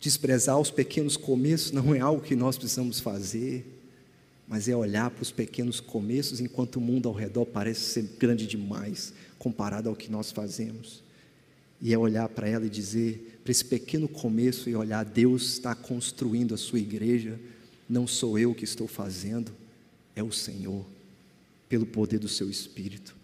Desprezar 0.00 0.58
os 0.58 0.72
pequenos 0.72 1.16
começos 1.16 1.70
não 1.70 1.94
é 1.94 2.00
algo 2.00 2.20
que 2.20 2.34
nós 2.34 2.58
precisamos 2.58 2.98
fazer, 2.98 3.64
mas 4.48 4.66
é 4.66 4.74
olhar 4.74 5.08
para 5.08 5.22
os 5.22 5.30
pequenos 5.30 5.78
começos 5.78 6.40
enquanto 6.40 6.76
o 6.76 6.80
mundo 6.80 7.08
ao 7.08 7.14
redor 7.14 7.46
parece 7.46 7.92
ser 7.92 8.02
grande 8.18 8.44
demais 8.44 9.14
comparado 9.38 9.88
ao 9.88 9.94
que 9.94 10.10
nós 10.10 10.32
fazemos. 10.32 11.00
E 11.80 11.94
é 11.94 11.98
olhar 11.98 12.28
para 12.28 12.48
ela 12.48 12.66
e 12.66 12.70
dizer, 12.70 13.38
para 13.44 13.52
esse 13.52 13.64
pequeno 13.64 14.08
começo 14.08 14.68
e 14.68 14.74
olhar, 14.74 15.04
Deus 15.04 15.52
está 15.52 15.76
construindo 15.76 16.54
a 16.54 16.58
sua 16.58 16.80
igreja, 16.80 17.38
não 17.88 18.04
sou 18.04 18.36
eu 18.36 18.52
que 18.52 18.64
estou 18.64 18.88
fazendo, 18.88 19.52
é 20.16 20.24
o 20.24 20.32
Senhor, 20.32 20.84
pelo 21.72 21.86
poder 21.86 22.18
do 22.18 22.28
seu 22.28 22.50
Espírito. 22.50 23.16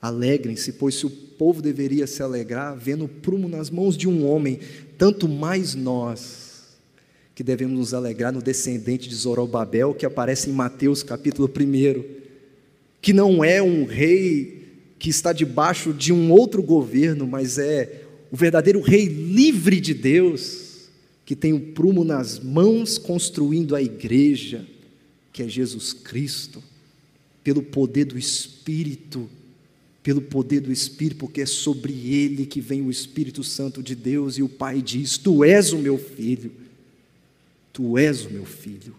Alegrem-se, 0.00 0.74
pois 0.74 0.94
se 0.94 1.06
o 1.06 1.10
povo 1.10 1.60
deveria 1.60 2.06
se 2.06 2.22
alegrar 2.22 2.78
vendo 2.78 3.06
o 3.06 3.08
prumo 3.08 3.48
nas 3.48 3.68
mãos 3.68 3.96
de 3.96 4.08
um 4.08 4.24
homem, 4.24 4.60
tanto 4.96 5.28
mais 5.28 5.74
nós, 5.74 6.78
que 7.34 7.42
devemos 7.42 7.76
nos 7.76 7.94
alegrar 7.94 8.32
no 8.32 8.40
descendente 8.40 9.08
de 9.08 9.14
Zorobabel, 9.16 9.92
que 9.92 10.06
aparece 10.06 10.48
em 10.48 10.52
Mateus 10.52 11.02
capítulo 11.02 11.50
1, 11.52 12.04
que 13.02 13.12
não 13.12 13.42
é 13.42 13.60
um 13.60 13.84
rei 13.84 14.68
que 14.96 15.10
está 15.10 15.32
debaixo 15.32 15.92
de 15.92 16.12
um 16.12 16.30
outro 16.30 16.62
governo, 16.62 17.26
mas 17.26 17.58
é 17.58 18.04
o 18.30 18.36
verdadeiro 18.36 18.80
rei 18.80 19.06
livre 19.06 19.80
de 19.80 19.94
Deus, 19.94 20.90
que 21.26 21.34
tem 21.34 21.52
o 21.52 21.72
prumo 21.72 22.04
nas 22.04 22.38
mãos 22.38 22.98
construindo 22.98 23.74
a 23.74 23.82
igreja, 23.82 24.64
que 25.32 25.42
é 25.42 25.48
Jesus 25.48 25.92
Cristo, 25.92 26.62
pelo 27.48 27.62
poder 27.62 28.04
do 28.04 28.18
Espírito 28.18 29.28
pelo 30.08 30.22
poder 30.22 30.60
do 30.60 30.72
Espírito, 30.72 31.18
porque 31.18 31.42
é 31.42 31.44
sobre 31.44 31.92
ele 31.92 32.46
que 32.46 32.62
vem 32.62 32.80
o 32.80 32.90
Espírito 32.90 33.44
Santo 33.44 33.82
de 33.82 33.94
Deus, 33.94 34.38
e 34.38 34.42
o 34.42 34.48
Pai 34.48 34.80
diz: 34.80 35.18
Tu 35.18 35.44
és 35.44 35.70
o 35.74 35.78
meu 35.78 35.98
filho, 35.98 36.50
tu 37.74 37.98
és 37.98 38.24
o 38.24 38.30
meu 38.30 38.46
filho. 38.46 38.94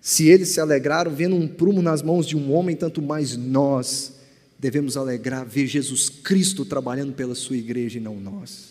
Se 0.00 0.26
eles 0.26 0.48
se 0.48 0.60
alegraram 0.60 1.14
vendo 1.14 1.36
um 1.36 1.46
prumo 1.46 1.80
nas 1.80 2.02
mãos 2.02 2.26
de 2.26 2.36
um 2.36 2.52
homem, 2.52 2.74
tanto 2.74 3.00
mais 3.00 3.36
nós 3.36 4.14
devemos 4.58 4.96
alegrar 4.96 5.46
ver 5.46 5.68
Jesus 5.68 6.08
Cristo 6.08 6.64
trabalhando 6.64 7.12
pela 7.12 7.36
sua 7.36 7.56
igreja 7.56 7.98
e 7.98 8.02
não 8.02 8.18
nós. 8.18 8.70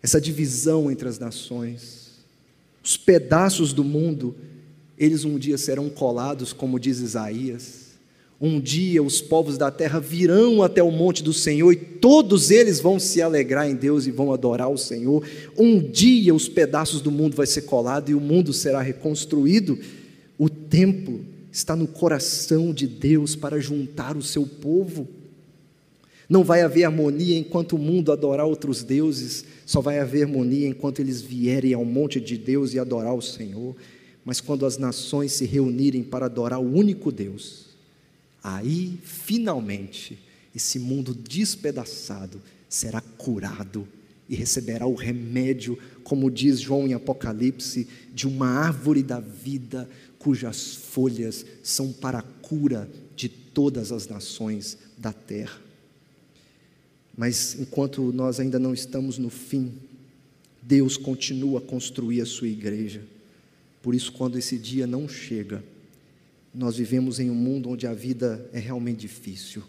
Essa 0.00 0.20
divisão 0.20 0.88
entre 0.88 1.08
as 1.08 1.18
nações, 1.18 2.10
os 2.80 2.96
pedaços 2.96 3.72
do 3.72 3.82
mundo, 3.82 4.36
eles 4.98 5.24
um 5.24 5.38
dia 5.38 5.58
serão 5.58 5.88
colados, 5.88 6.52
como 6.52 6.78
diz 6.78 7.00
Isaías 7.00 7.82
um 8.44 8.58
dia 8.58 9.00
os 9.00 9.20
povos 9.20 9.56
da 9.56 9.70
terra 9.70 10.00
virão 10.00 10.64
até 10.64 10.82
o 10.82 10.90
monte 10.90 11.22
do 11.22 11.32
Senhor 11.32 11.70
e 11.72 11.76
todos 11.76 12.50
eles 12.50 12.80
vão 12.80 12.98
se 12.98 13.22
alegrar 13.22 13.70
em 13.70 13.76
Deus 13.76 14.04
e 14.04 14.10
vão 14.10 14.32
adorar 14.32 14.68
o 14.68 14.76
Senhor. 14.76 15.24
Um 15.56 15.78
dia 15.78 16.34
os 16.34 16.48
pedaços 16.48 17.00
do 17.00 17.12
mundo 17.12 17.36
vai 17.36 17.46
ser 17.46 17.62
colado 17.62 18.10
e 18.10 18.16
o 18.16 18.20
mundo 18.20 18.52
será 18.52 18.82
reconstruído. 18.82 19.78
O 20.36 20.48
templo 20.48 21.24
está 21.52 21.76
no 21.76 21.86
coração 21.86 22.74
de 22.74 22.88
Deus 22.88 23.36
para 23.36 23.60
juntar 23.60 24.16
o 24.16 24.22
seu 24.22 24.44
povo. 24.44 25.06
Não 26.28 26.42
vai 26.42 26.62
haver 26.62 26.82
harmonia 26.82 27.38
enquanto 27.38 27.76
o 27.76 27.78
mundo 27.78 28.10
adorar 28.10 28.44
outros 28.44 28.82
deuses, 28.82 29.44
só 29.64 29.80
vai 29.80 30.00
haver 30.00 30.24
harmonia 30.24 30.66
enquanto 30.66 30.98
eles 30.98 31.22
vierem 31.22 31.74
ao 31.74 31.84
monte 31.84 32.20
de 32.20 32.36
Deus 32.36 32.74
e 32.74 32.80
adorar 32.80 33.14
o 33.14 33.22
Senhor. 33.22 33.76
Mas 34.24 34.40
quando 34.40 34.64
as 34.64 34.78
nações 34.78 35.32
se 35.32 35.44
reunirem 35.44 36.02
para 36.02 36.26
adorar 36.26 36.60
o 36.60 36.74
único 36.74 37.10
Deus, 37.10 37.72
Aí, 38.42 38.98
finalmente, 39.04 40.18
esse 40.54 40.78
mundo 40.78 41.14
despedaçado 41.14 42.42
será 42.68 43.00
curado 43.00 43.86
e 44.28 44.34
receberá 44.34 44.86
o 44.86 44.94
remédio, 44.94 45.78
como 46.02 46.30
diz 46.30 46.60
João 46.60 46.88
em 46.88 46.94
Apocalipse, 46.94 47.86
de 48.12 48.26
uma 48.26 48.48
árvore 48.48 49.02
da 49.02 49.20
vida 49.20 49.88
cujas 50.18 50.74
folhas 50.74 51.46
são 51.62 51.92
para 51.92 52.18
a 52.18 52.22
cura 52.22 52.90
de 53.14 53.28
todas 53.28 53.92
as 53.92 54.08
nações 54.08 54.78
da 54.98 55.12
terra. 55.12 55.60
Mas 57.16 57.56
enquanto 57.60 58.12
nós 58.12 58.40
ainda 58.40 58.58
não 58.58 58.72
estamos 58.72 59.18
no 59.18 59.30
fim, 59.30 59.72
Deus 60.62 60.96
continua 60.96 61.58
a 61.58 61.62
construir 61.62 62.20
a 62.20 62.26
sua 62.26 62.48
igreja. 62.48 63.02
Por 63.82 63.94
isso, 63.94 64.12
quando 64.12 64.38
esse 64.38 64.56
dia 64.56 64.86
não 64.86 65.08
chega, 65.08 65.62
nós 66.54 66.76
vivemos 66.76 67.18
em 67.18 67.30
um 67.30 67.34
mundo 67.34 67.68
onde 67.68 67.86
a 67.86 67.92
vida 67.92 68.48
é 68.52 68.58
realmente 68.58 69.00
difícil. 69.00 69.62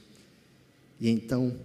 E 0.99 1.09
então, 1.09 1.57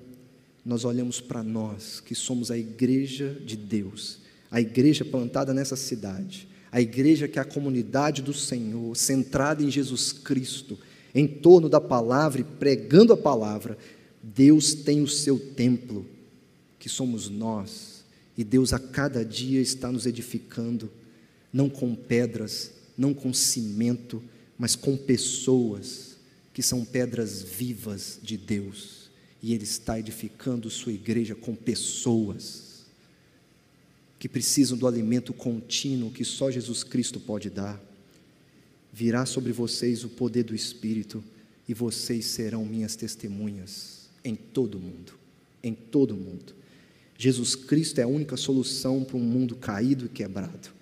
nós 0.64 0.84
olhamos 0.84 1.20
para 1.20 1.42
nós, 1.42 2.01
que 2.01 2.14
somos 2.14 2.51
a 2.51 2.59
igreja 2.59 3.36
de 3.44 3.57
Deus, 3.57 4.20
a 4.51 4.61
igreja 4.61 5.05
plantada 5.05 5.53
nessa 5.53 5.76
cidade, 5.76 6.49
a 6.70 6.80
igreja 6.80 7.28
que 7.28 7.38
é 7.38 7.42
a 7.42 7.44
comunidade 7.44 8.22
do 8.22 8.32
Senhor, 8.34 8.96
centrada 8.96 9.62
em 9.62 9.70
Jesus 9.70 10.12
Cristo, 10.12 10.78
em 11.14 11.26
torno 11.26 11.68
da 11.68 11.80
palavra 11.80 12.40
e 12.40 12.44
pregando 12.44 13.12
a 13.12 13.16
palavra. 13.16 13.78
Deus 14.22 14.74
tem 14.74 15.03
o 15.03 15.09
seu 15.09 15.38
templo, 15.38 16.07
que 16.78 16.88
somos 16.88 17.28
nós, 17.28 18.05
e 18.36 18.44
Deus 18.44 18.72
a 18.72 18.78
cada 18.78 19.24
dia 19.24 19.61
está 19.61 19.90
nos 19.90 20.07
edificando, 20.07 20.90
não 21.53 21.68
com 21.68 21.94
pedras, 21.94 22.72
não 22.96 23.14
com 23.14 23.32
cimento, 23.32 24.22
mas 24.59 24.74
com 24.74 24.96
pessoas 24.96 26.16
que 26.53 26.62
são 26.62 26.84
pedras 26.84 27.42
vivas 27.42 28.18
de 28.22 28.36
Deus. 28.36 29.11
E 29.42 29.55
Ele 29.55 29.64
está 29.64 29.99
edificando 29.99 30.68
sua 30.68 30.92
igreja 30.92 31.34
com 31.34 31.55
pessoas 31.55 32.68
que 34.18 34.28
precisam 34.28 34.76
do 34.76 34.86
alimento 34.86 35.32
contínuo 35.32 36.11
que 36.11 36.24
só 36.24 36.51
Jesus 36.51 36.82
Cristo 36.82 37.20
pode 37.20 37.49
dar. 37.49 37.80
Virá 38.92 39.24
sobre 39.24 39.53
vocês 39.53 40.03
o 40.03 40.09
poder 40.09 40.42
do 40.42 40.55
Espírito 40.55 41.22
e 41.68 41.74
vocês 41.74 42.26
serão 42.26 42.64
minhas 42.64 42.96
testemunhas 42.96 44.09
em 44.24 44.34
todo 44.34 44.76
o 44.76 44.80
mundo. 44.80 45.12
Em 45.62 45.72
todo 45.72 46.14
o 46.14 46.16
mundo. 46.16 46.55
Jesus 47.16 47.55
Cristo 47.55 48.01
é 48.01 48.03
a 48.03 48.09
única 48.09 48.36
solução 48.36 49.05
para 49.05 49.16
um 49.16 49.20
mundo 49.20 49.55
caído 49.55 50.07
e 50.07 50.09
quebrado. 50.09 50.78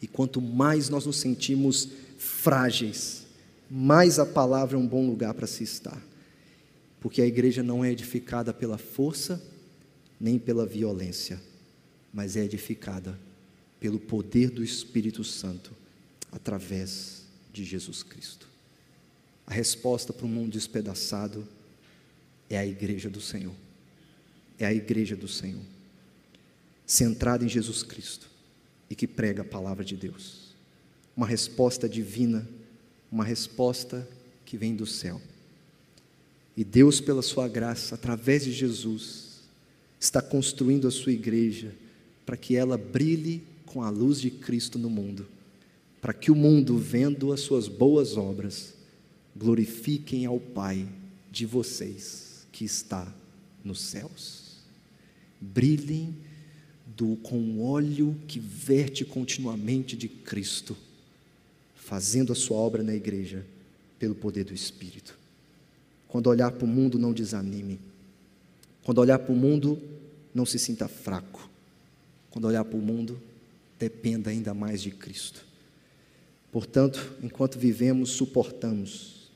E 0.00 0.06
quanto 0.06 0.40
mais 0.40 0.88
nós 0.88 1.06
nos 1.06 1.16
sentimos 1.16 1.88
frágeis, 2.16 3.26
mais 3.70 4.18
a 4.18 4.26
palavra 4.26 4.76
é 4.76 4.80
um 4.80 4.86
bom 4.86 5.06
lugar 5.06 5.34
para 5.34 5.46
se 5.46 5.64
estar. 5.64 6.00
Porque 7.00 7.20
a 7.20 7.26
igreja 7.26 7.62
não 7.62 7.84
é 7.84 7.92
edificada 7.92 8.52
pela 8.52 8.78
força, 8.78 9.42
nem 10.20 10.38
pela 10.38 10.66
violência, 10.66 11.40
mas 12.12 12.36
é 12.36 12.44
edificada 12.44 13.18
pelo 13.78 13.98
poder 13.98 14.50
do 14.50 14.64
Espírito 14.64 15.22
Santo, 15.22 15.72
através 16.32 17.22
de 17.52 17.64
Jesus 17.64 18.02
Cristo. 18.02 18.48
A 19.46 19.54
resposta 19.54 20.12
para 20.12 20.26
um 20.26 20.28
mundo 20.28 20.52
despedaçado 20.52 21.46
é 22.50 22.58
a 22.58 22.66
igreja 22.66 23.08
do 23.08 23.20
Senhor. 23.20 23.54
É 24.58 24.66
a 24.66 24.74
igreja 24.74 25.14
do 25.14 25.28
Senhor, 25.28 25.62
centrada 26.84 27.44
em 27.44 27.48
Jesus 27.48 27.84
Cristo 27.84 28.27
e 28.90 28.94
que 28.94 29.06
prega 29.06 29.42
a 29.42 29.44
palavra 29.44 29.84
de 29.84 29.96
Deus 29.96 30.48
uma 31.18 31.26
resposta 31.26 31.88
divina, 31.88 32.48
uma 33.10 33.24
resposta 33.24 34.08
que 34.44 34.56
vem 34.56 34.76
do 34.76 34.86
céu. 34.86 35.20
E 36.56 36.62
Deus, 36.62 37.00
pela 37.00 37.22
sua 37.22 37.48
graça, 37.48 37.96
através 37.96 38.44
de 38.44 38.52
Jesus, 38.52 39.40
está 39.98 40.22
construindo 40.22 40.86
a 40.86 40.92
sua 40.92 41.10
igreja 41.10 41.74
para 42.24 42.36
que 42.36 42.54
ela 42.54 42.78
brilhe 42.78 43.42
com 43.66 43.82
a 43.82 43.90
luz 43.90 44.20
de 44.20 44.30
Cristo 44.30 44.78
no 44.78 44.88
mundo, 44.88 45.26
para 46.00 46.14
que 46.14 46.30
o 46.30 46.36
mundo, 46.36 46.78
vendo 46.78 47.32
as 47.32 47.40
suas 47.40 47.66
boas 47.66 48.16
obras, 48.16 48.74
glorifiquem 49.36 50.24
ao 50.24 50.38
Pai 50.38 50.88
de 51.32 51.44
vocês 51.44 52.46
que 52.52 52.64
está 52.64 53.12
nos 53.64 53.80
céus. 53.80 54.58
Brilhem 55.40 56.14
do, 56.96 57.16
com 57.16 57.38
o 57.38 57.64
óleo 57.64 58.16
que 58.26 58.38
verte 58.38 59.04
continuamente 59.04 59.96
de 59.96 60.08
Cristo 60.08 60.76
fazendo 61.88 62.32
a 62.32 62.36
sua 62.36 62.58
obra 62.58 62.82
na 62.82 62.94
igreja 62.94 63.46
pelo 63.98 64.14
poder 64.14 64.44
do 64.44 64.52
Espírito. 64.52 65.18
Quando 66.06 66.26
olhar 66.26 66.50
para 66.50 66.66
o 66.66 66.68
mundo, 66.68 66.98
não 66.98 67.14
desanime. 67.14 67.80
Quando 68.82 68.98
olhar 68.98 69.18
para 69.18 69.32
o 69.32 69.36
mundo, 69.36 69.80
não 70.34 70.44
se 70.44 70.58
sinta 70.58 70.86
fraco. 70.86 71.48
Quando 72.30 72.46
olhar 72.46 72.64
para 72.64 72.76
o 72.76 72.82
mundo, 72.82 73.18
dependa 73.78 74.28
ainda 74.28 74.52
mais 74.52 74.82
de 74.82 74.90
Cristo. 74.90 75.46
Portanto, 76.52 77.14
enquanto 77.22 77.58
vivemos, 77.58 78.10
suportamos, 78.10 79.30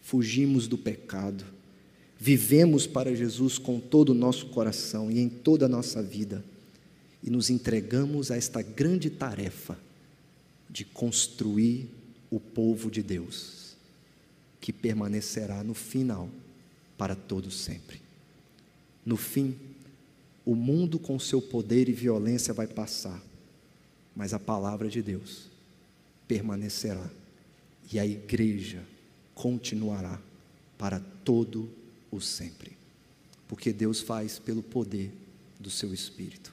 fugimos 0.00 0.66
do 0.66 0.78
pecado, 0.78 1.44
vivemos 2.18 2.86
para 2.86 3.14
Jesus 3.14 3.58
com 3.58 3.78
todo 3.78 4.10
o 4.10 4.14
nosso 4.14 4.46
coração 4.46 5.10
e 5.10 5.18
em 5.18 5.28
toda 5.28 5.66
a 5.66 5.68
nossa 5.68 6.02
vida, 6.02 6.42
e 7.22 7.30
nos 7.30 7.50
entregamos 7.50 8.30
a 8.30 8.36
esta 8.36 8.62
grande 8.62 9.10
tarefa 9.10 9.78
de 10.68 10.84
construir 10.84 11.88
o 12.30 12.38
povo 12.38 12.90
de 12.90 13.02
Deus, 13.02 13.76
que 14.60 14.72
permanecerá 14.72 15.64
no 15.64 15.74
final 15.74 16.28
para 16.96 17.14
todo 17.14 17.50
sempre. 17.50 18.00
No 19.04 19.16
fim, 19.16 19.56
O 20.44 20.54
mundo 20.54 20.98
com 20.98 21.18
seu 21.18 21.40
poder 21.40 21.88
e 21.88 21.92
violência 21.92 22.52
vai 22.54 22.66
passar, 22.66 23.22
mas 24.16 24.32
a 24.32 24.38
palavra 24.38 24.88
de 24.88 25.02
Deus 25.02 25.48
permanecerá 26.26 27.08
e 27.92 27.98
a 27.98 28.06
igreja 28.06 28.82
continuará 29.34 30.20
para 30.78 31.00
todo 31.24 31.68
o 32.10 32.20
sempre. 32.20 32.72
Porque 33.46 33.72
Deus 33.72 34.00
faz 34.00 34.38
pelo 34.38 34.62
poder 34.62 35.12
do 35.58 35.70
seu 35.70 35.92
espírito. 35.92 36.52